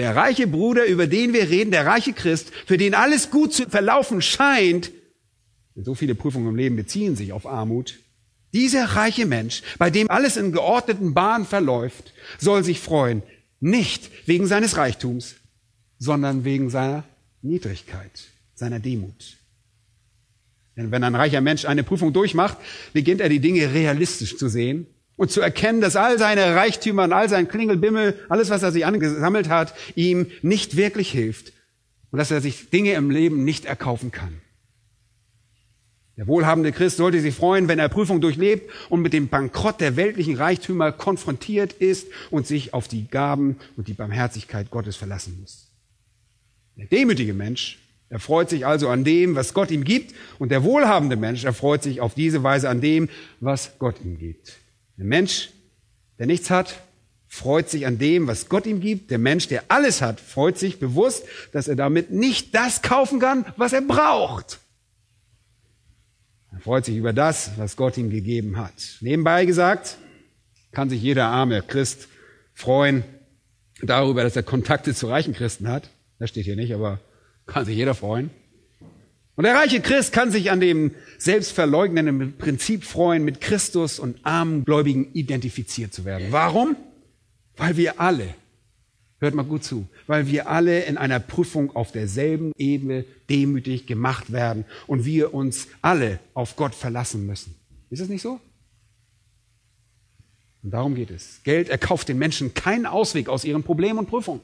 [0.00, 3.68] Der reiche Bruder, über den wir reden, der reiche Christ, für den alles gut zu
[3.68, 4.92] verlaufen scheint,
[5.76, 7.98] so viele Prüfungen im Leben beziehen sich auf Armut,
[8.54, 13.22] dieser reiche Mensch, bei dem alles in geordneten Bahnen verläuft, soll sich freuen,
[13.60, 15.34] nicht wegen seines Reichtums,
[15.98, 17.04] sondern wegen seiner
[17.42, 18.22] Niedrigkeit,
[18.54, 19.36] seiner Demut.
[20.78, 22.56] Denn wenn ein reicher Mensch eine Prüfung durchmacht,
[22.94, 24.86] beginnt er die Dinge realistisch zu sehen
[25.20, 28.86] Und zu erkennen, dass all seine Reichtümer und all sein Klingelbimmel, alles, was er sich
[28.86, 31.52] angesammelt hat, ihm nicht wirklich hilft.
[32.10, 34.40] Und dass er sich Dinge im Leben nicht erkaufen kann.
[36.16, 39.96] Der wohlhabende Christ sollte sich freuen, wenn er Prüfung durchlebt und mit dem Bankrott der
[39.96, 45.68] weltlichen Reichtümer konfrontiert ist und sich auf die Gaben und die Barmherzigkeit Gottes verlassen muss.
[46.78, 51.16] Der demütige Mensch erfreut sich also an dem, was Gott ihm gibt, und der wohlhabende
[51.16, 53.10] Mensch erfreut sich auf diese Weise an dem,
[53.40, 54.60] was Gott ihm gibt.
[55.00, 55.48] Der Mensch,
[56.18, 56.78] der nichts hat,
[57.26, 59.10] freut sich an dem, was Gott ihm gibt.
[59.10, 63.46] Der Mensch, der alles hat, freut sich bewusst, dass er damit nicht das kaufen kann,
[63.56, 64.60] was er braucht.
[66.52, 68.74] Er freut sich über das, was Gott ihm gegeben hat.
[69.00, 69.96] Nebenbei gesagt,
[70.70, 72.08] kann sich jeder arme Christ
[72.52, 73.02] freuen
[73.80, 75.88] darüber, dass er Kontakte zu reichen Christen hat.
[76.18, 77.00] Das steht hier nicht, aber
[77.46, 78.28] kann sich jeder freuen.
[79.40, 84.66] Und der reiche Christ kann sich an dem selbstverleugnenden Prinzip freuen, mit Christus und armen
[84.66, 86.26] Gläubigen identifiziert zu werden.
[86.28, 86.76] Warum?
[87.56, 88.34] Weil wir alle
[89.18, 94.30] Hört mal gut zu, weil wir alle in einer Prüfung auf derselben Ebene demütig gemacht
[94.30, 97.54] werden und wir uns alle auf Gott verlassen müssen.
[97.88, 98.40] Ist es nicht so?
[100.62, 101.40] Und darum geht es.
[101.44, 104.42] Geld erkauft den Menschen keinen Ausweg aus ihren Problemen und Prüfungen.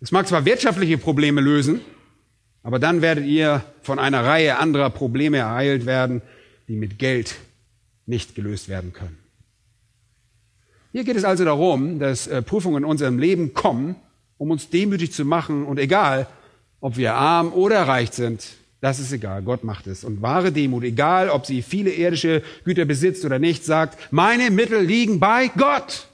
[0.00, 1.80] Es mag zwar wirtschaftliche Probleme lösen,
[2.62, 6.22] aber dann werdet ihr von einer Reihe anderer Probleme ereilt werden,
[6.68, 7.36] die mit Geld
[8.06, 9.18] nicht gelöst werden können.
[10.92, 13.96] Hier geht es also darum, dass äh, Prüfungen in unserem Leben kommen,
[14.38, 16.26] um uns demütig zu machen und egal,
[16.80, 18.44] ob wir arm oder reich sind,
[18.80, 20.04] das ist egal, Gott macht es.
[20.04, 24.80] Und wahre Demut, egal ob sie viele irdische Güter besitzt oder nicht, sagt, meine Mittel
[24.82, 26.08] liegen bei Gott.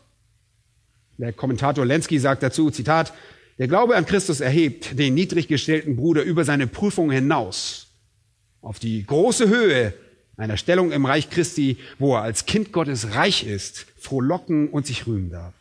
[1.16, 3.12] Der Kommentator Lenski sagt dazu, Zitat,
[3.58, 7.86] der Glaube an Christus erhebt den niedrig gestellten Bruder über seine Prüfung hinaus
[8.60, 9.94] auf die große Höhe
[10.36, 15.06] einer Stellung im Reich Christi, wo er als Kind Gottes reich ist, frohlocken und sich
[15.06, 15.54] rühmen darf.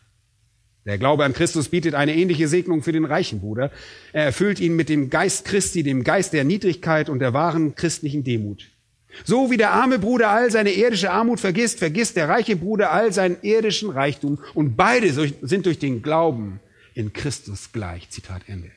[0.86, 3.72] Der Glaube an Christus bietet eine ähnliche Segnung für den reichen Bruder.
[4.12, 8.24] Er erfüllt ihn mit dem Geist Christi, dem Geist der Niedrigkeit und der wahren christlichen
[8.24, 8.70] Demut.
[9.24, 13.14] So wie der arme Bruder all seine irdische Armut vergisst, vergisst der reiche Bruder all
[13.14, 16.60] seinen irdischen Reichtum und beide sind durch den Glauben
[16.96, 18.10] in Christus gleich.
[18.10, 18.72] Zitat Ende.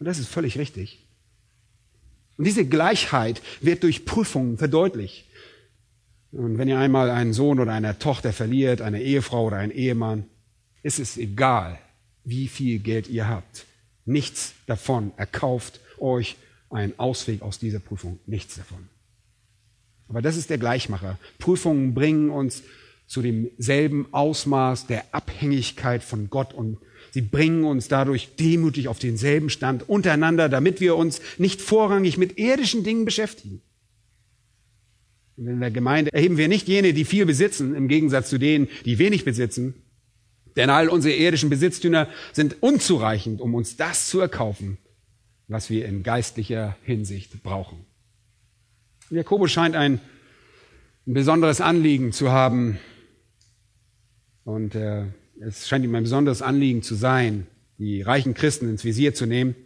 [0.00, 1.06] Und das ist völlig richtig.
[2.36, 5.26] Und diese Gleichheit wird durch Prüfungen verdeutlicht.
[6.32, 10.24] Und wenn ihr einmal einen Sohn oder eine Tochter verliert, eine Ehefrau oder einen Ehemann,
[10.82, 11.78] ist es egal,
[12.24, 13.66] wie viel Geld ihr habt.
[14.04, 16.36] Nichts davon erkauft euch
[16.68, 18.18] einen Ausweg aus dieser Prüfung.
[18.26, 18.88] Nichts davon.
[20.08, 21.18] Aber das ist der Gleichmacher.
[21.38, 22.62] Prüfungen bringen uns
[23.06, 26.78] zu demselben Ausmaß der Abhängigkeit von Gott und
[27.12, 32.38] Sie bringen uns dadurch demütig auf denselben Stand untereinander, damit wir uns nicht vorrangig mit
[32.38, 33.62] irdischen Dingen beschäftigen.
[35.36, 38.68] Und in der Gemeinde erheben wir nicht jene, die viel besitzen, im Gegensatz zu denen,
[38.84, 39.74] die wenig besitzen.
[40.56, 44.78] Denn all unsere irdischen Besitztümer sind unzureichend, um uns das zu erkaufen,
[45.48, 47.84] was wir in geistlicher Hinsicht brauchen.
[49.10, 50.00] Jakobus scheint ein,
[51.06, 52.78] ein besonderes Anliegen zu haben.
[54.46, 55.06] Und äh,
[55.40, 59.56] es scheint ihm ein besonderes Anliegen zu sein, die reichen Christen ins Visier zu nehmen.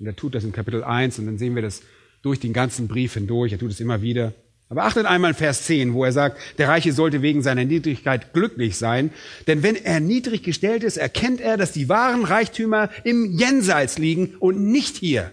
[0.00, 1.82] Und er tut das in Kapitel 1 und dann sehen wir das
[2.22, 3.52] durch den ganzen Brief hindurch.
[3.52, 4.32] Er tut es immer wieder.
[4.70, 8.32] Aber achtet einmal in Vers 10, wo er sagt, der Reiche sollte wegen seiner Niedrigkeit
[8.32, 9.10] glücklich sein.
[9.46, 14.34] Denn wenn er niedrig gestellt ist, erkennt er, dass die wahren Reichtümer im Jenseits liegen
[14.38, 15.30] und nicht hier.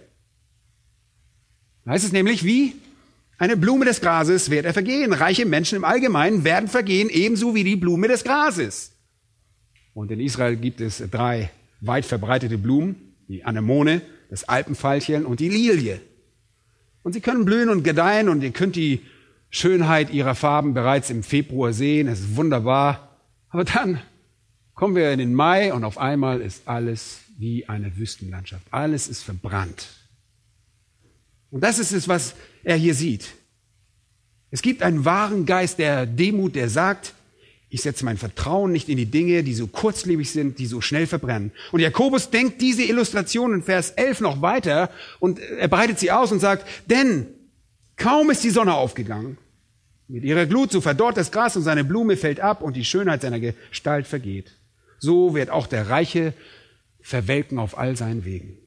[1.86, 2.74] Da heißt es nämlich, wie
[3.40, 5.14] eine Blume des Grases wird er vergehen.
[5.14, 8.92] Reiche Menschen im Allgemeinen werden vergehen, ebenso wie die Blume des Grases.
[9.94, 15.48] Und in Israel gibt es drei weit verbreitete Blumen, die Anemone, das Alpenfeilchen und die
[15.48, 16.02] Lilie.
[17.02, 19.02] Und sie können blühen und gedeihen und ihr könnt die
[19.50, 22.10] Schönheit ihrer Farben bereits im Februar sehen.
[22.10, 23.18] Es ist wunderbar.
[23.50, 24.02] Aber dann
[24.76, 28.68] kommen wir in den Mai und auf einmal ist alles wie eine Wüstenlandschaft.
[28.72, 29.88] Alles ist verbrannt.
[31.52, 33.30] Und das ist es, was er hier sieht.
[34.52, 37.14] Es gibt einen wahren Geist der Demut, der sagt,
[37.70, 41.06] ich setze mein Vertrauen nicht in die Dinge, die so kurzlebig sind, die so schnell
[41.06, 41.52] verbrennen.
[41.72, 44.90] Und Jakobus denkt diese Illustration in Vers 11 noch weiter
[45.20, 47.28] und er breitet sie aus und sagt, denn
[47.96, 49.38] kaum ist die Sonne aufgegangen,
[50.08, 53.22] mit ihrer Glut, so verdorrt das Gras und seine Blume fällt ab und die Schönheit
[53.22, 54.52] seiner Gestalt vergeht.
[54.98, 56.34] So wird auch der Reiche
[57.00, 58.58] verwelken auf all seinen Wegen.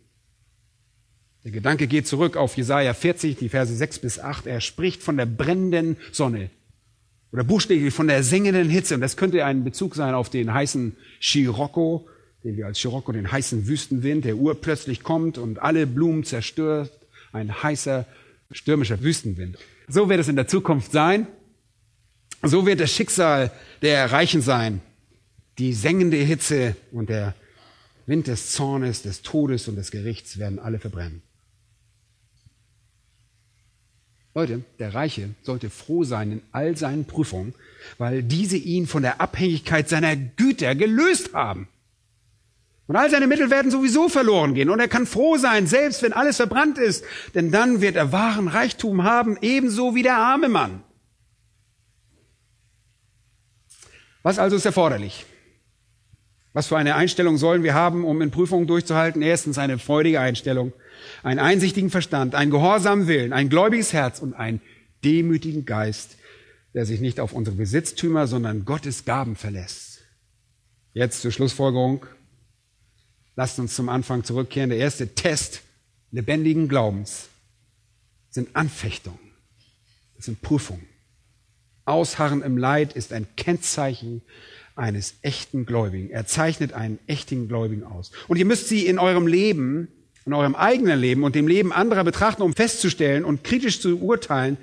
[1.45, 4.47] Der Gedanke geht zurück auf Jesaja 40, die Verse 6 bis 8.
[4.47, 6.51] Er spricht von der brennenden Sonne,
[7.32, 8.95] oder buchstäblich von der sengenden Hitze.
[8.95, 12.07] Und das könnte ein Bezug sein auf den heißen Scirocco,
[12.45, 16.93] den wir als Scirocco, den heißen Wüstenwind, der urplötzlich kommt und alle Blumen zerstört.
[17.32, 18.07] Ein heißer,
[18.51, 19.57] stürmischer Wüstenwind.
[19.88, 21.26] So wird es in der Zukunft sein.
[22.43, 24.80] So wird das Schicksal der Reichen sein.
[25.59, 27.34] Die sengende Hitze und der
[28.07, 31.22] Wind des Zornes, des Todes und des Gerichts werden alle verbrennen.
[34.34, 37.54] Leute, der Reiche sollte froh sein in all seinen Prüfungen,
[37.98, 41.68] weil diese ihn von der Abhängigkeit seiner Güter gelöst haben.
[42.86, 44.70] Und all seine Mittel werden sowieso verloren gehen.
[44.70, 47.04] Und er kann froh sein, selbst wenn alles verbrannt ist,
[47.34, 50.82] denn dann wird er wahren Reichtum haben, ebenso wie der arme Mann.
[54.22, 55.26] Was also ist erforderlich?
[56.52, 59.22] Was für eine Einstellung sollen wir haben, um in Prüfungen durchzuhalten?
[59.22, 60.72] Erstens eine freudige Einstellung,
[61.22, 64.61] einen einsichtigen Verstand, einen gehorsamen Willen, ein gläubiges Herz und einen
[65.05, 66.16] demütigen Geist,
[66.74, 70.00] der sich nicht auf unsere Besitztümer, sondern Gottes Gaben verlässt.
[70.94, 72.07] Jetzt zur Schlussfolgerung.
[73.34, 74.70] Lasst uns zum Anfang zurückkehren.
[74.70, 75.62] Der erste Test
[76.11, 77.28] lebendigen Glaubens
[78.30, 79.18] sind Anfechtungen.
[80.16, 80.86] Das sind Prüfungen.
[81.84, 84.22] Ausharren im Leid ist ein Kennzeichen
[84.76, 86.11] eines echten Gläubigen.
[86.11, 88.12] Er zeichnet einen echten Gläubigen aus.
[88.28, 89.88] Und ihr müsst sie in eurem Leben,
[90.24, 94.56] in eurem eigenen Leben und dem Leben anderer betrachten, um festzustellen und kritisch zu urteilen,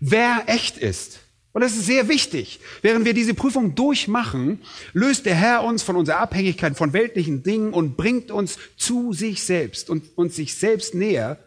[0.00, 1.20] wer echt ist.
[1.56, 2.60] Und das ist sehr wichtig.
[2.82, 4.60] Während wir diese Prüfung durchmachen,
[4.92, 9.42] löst der Herr uns von unserer Abhängigkeit von weltlichen Dingen und bringt uns zu sich
[9.42, 11.38] selbst und uns sich selbst näher.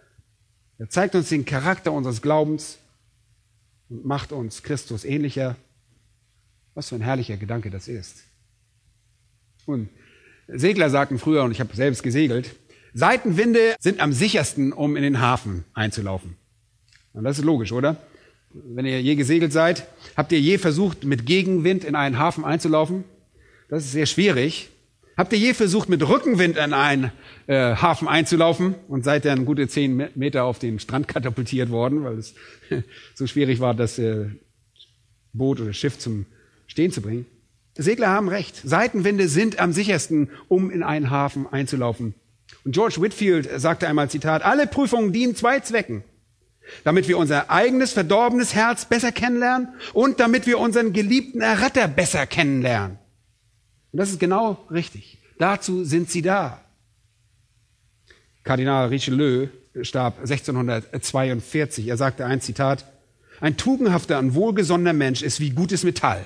[0.79, 2.79] Er zeigt uns den Charakter unseres Glaubens
[3.89, 5.55] und macht uns Christus ähnlicher.
[6.73, 8.23] Was für ein herrlicher Gedanke das ist.
[9.67, 9.89] Und
[10.47, 12.55] Segler sagten früher, und ich habe selbst gesegelt,
[12.93, 16.35] Seitenwinde sind am sichersten, um in den Hafen einzulaufen.
[17.13, 17.97] Und das ist logisch, oder?
[18.51, 19.87] Wenn ihr je gesegelt seid,
[20.17, 23.03] habt ihr je versucht, mit Gegenwind in einen Hafen einzulaufen?
[23.69, 24.69] Das ist sehr schwierig.
[25.15, 27.11] Habt ihr je versucht, mit Rückenwind in einen
[27.47, 32.17] äh, Hafen einzulaufen und seid dann gute zehn Meter auf den Strand katapultiert worden, weil
[32.17, 32.33] es
[33.15, 34.27] so schwierig war, das äh,
[35.33, 36.25] Boot oder Schiff zum
[36.67, 37.25] Stehen zu bringen?
[37.77, 38.61] Segler haben recht.
[38.63, 42.13] Seitenwinde sind am sichersten, um in einen Hafen einzulaufen.
[42.65, 46.03] Und George Whitfield sagte einmal, Zitat, alle Prüfungen dienen zwei Zwecken
[46.83, 52.25] damit wir unser eigenes verdorbenes Herz besser kennenlernen und damit wir unseren geliebten Erretter besser
[52.25, 52.97] kennenlernen.
[53.91, 55.17] Und das ist genau richtig.
[55.37, 56.61] Dazu sind sie da.
[58.43, 59.47] Kardinal Richelieu
[59.81, 61.87] starb 1642.
[61.87, 62.85] Er sagte ein Zitat,
[63.39, 66.25] ein tugendhafter und wohlgesonnener Mensch ist wie gutes Metall.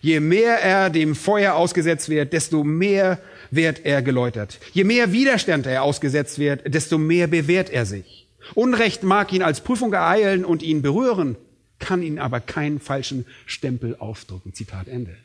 [0.00, 3.18] Je mehr er dem Feuer ausgesetzt wird, desto mehr
[3.52, 4.58] wird er geläutert.
[4.72, 8.26] Je mehr Widerstand er ausgesetzt wird, desto mehr bewährt er sich.
[8.54, 11.36] Unrecht mag ihn als Prüfung ereilen und ihn berühren,
[11.78, 14.54] kann ihn aber keinen falschen Stempel aufdrücken.
[14.54, 15.16] Zitat Ende.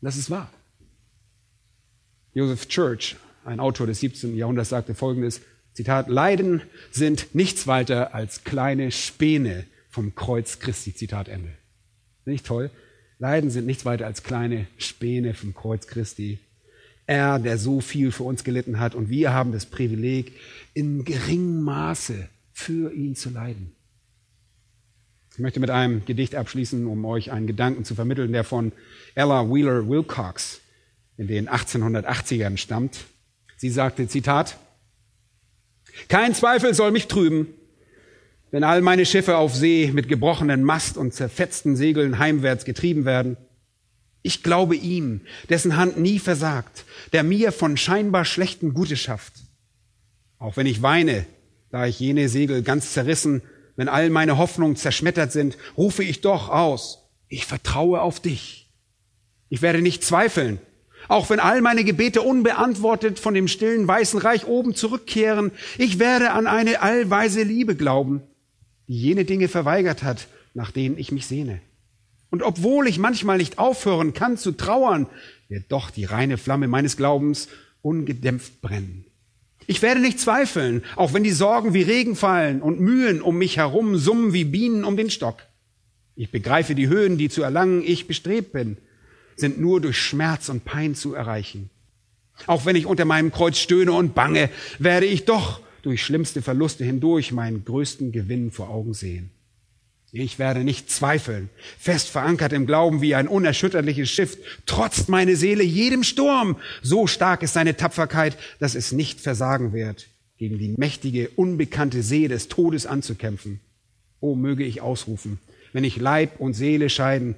[0.00, 0.50] Das ist wahr.
[2.32, 4.36] Joseph Church, ein Autor des 17.
[4.36, 5.40] Jahrhunderts, sagte folgendes,
[5.74, 10.94] Zitat, Leiden sind nichts weiter als kleine Späne vom Kreuz Christi.
[10.94, 11.50] Zitat Ende.
[12.24, 12.70] Nicht toll?
[13.18, 16.38] Leiden sind nichts weiter als kleine Späne vom Kreuz Christi.
[17.06, 20.32] Er, der so viel für uns gelitten hat und wir haben das Privileg,
[20.72, 23.72] in geringem Maße für ihn zu leiden.
[25.32, 28.72] Ich möchte mit einem Gedicht abschließen, um euch einen Gedanken zu vermitteln, der von
[29.16, 30.60] Ella Wheeler Wilcox
[31.16, 33.04] in den 1880ern stammt.
[33.56, 34.56] Sie sagte, Zitat,
[36.08, 37.48] Kein Zweifel soll mich trüben,
[38.52, 43.36] wenn all meine Schiffe auf See mit gebrochenen Mast und zerfetzten Segeln heimwärts getrieben werden.
[44.26, 45.20] Ich glaube ihm,
[45.50, 49.34] dessen Hand nie versagt, der mir von scheinbar schlechten Gutes schafft.
[50.38, 51.26] Auch wenn ich weine,
[51.70, 53.42] da ich jene Segel ganz zerrissen,
[53.76, 58.70] wenn all meine Hoffnungen zerschmettert sind, rufe ich doch aus, ich vertraue auf dich.
[59.50, 60.58] Ich werde nicht zweifeln,
[61.08, 66.30] auch wenn all meine Gebete unbeantwortet von dem stillen weißen Reich oben zurückkehren, ich werde
[66.30, 68.22] an eine allweise Liebe glauben,
[68.88, 71.60] die jene Dinge verweigert hat, nach denen ich mich sehne.
[72.34, 75.06] Und obwohl ich manchmal nicht aufhören kann zu trauern,
[75.48, 77.46] wird doch die reine Flamme meines Glaubens
[77.80, 79.04] ungedämpft brennen.
[79.68, 83.56] Ich werde nicht zweifeln, auch wenn die Sorgen wie Regen fallen und Mühen um mich
[83.56, 85.44] herum summen wie Bienen um den Stock.
[86.16, 88.78] Ich begreife die Höhen, die zu erlangen ich bestrebt bin,
[89.36, 91.70] sind nur durch Schmerz und Pein zu erreichen.
[92.48, 96.82] Auch wenn ich unter meinem Kreuz stöhne und bange, werde ich doch durch schlimmste Verluste
[96.82, 99.30] hindurch meinen größten Gewinn vor Augen sehen.
[100.16, 101.50] Ich werde nicht zweifeln.
[101.76, 106.56] Fest verankert im Glauben wie ein unerschütterliches Schiff trotzt meine Seele jedem Sturm.
[106.82, 110.06] So stark ist seine Tapferkeit, dass es nicht versagen wird,
[110.38, 113.58] gegen die mächtige, unbekannte See des Todes anzukämpfen.
[114.20, 115.40] Oh, möge ich ausrufen,
[115.72, 117.34] wenn ich Leib und Seele scheiden.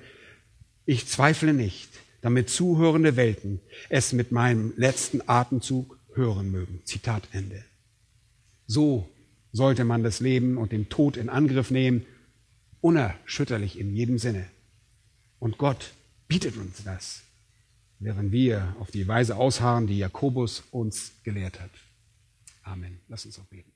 [0.85, 1.89] Ich zweifle nicht,
[2.21, 6.83] damit zuhörende Welten es mit meinem letzten Atemzug hören mögen.
[6.85, 7.65] Zitat Ende.
[8.67, 9.09] So
[9.51, 12.05] sollte man das Leben und den Tod in Angriff nehmen
[12.87, 14.49] unerschütterlich in jedem Sinne.
[15.41, 15.93] Und Gott
[16.29, 17.25] bietet uns das,
[17.99, 21.73] während wir auf die Weise ausharren, die Jakobus uns gelehrt hat.
[22.63, 23.01] Amen.
[23.09, 23.76] Lass uns auch beten.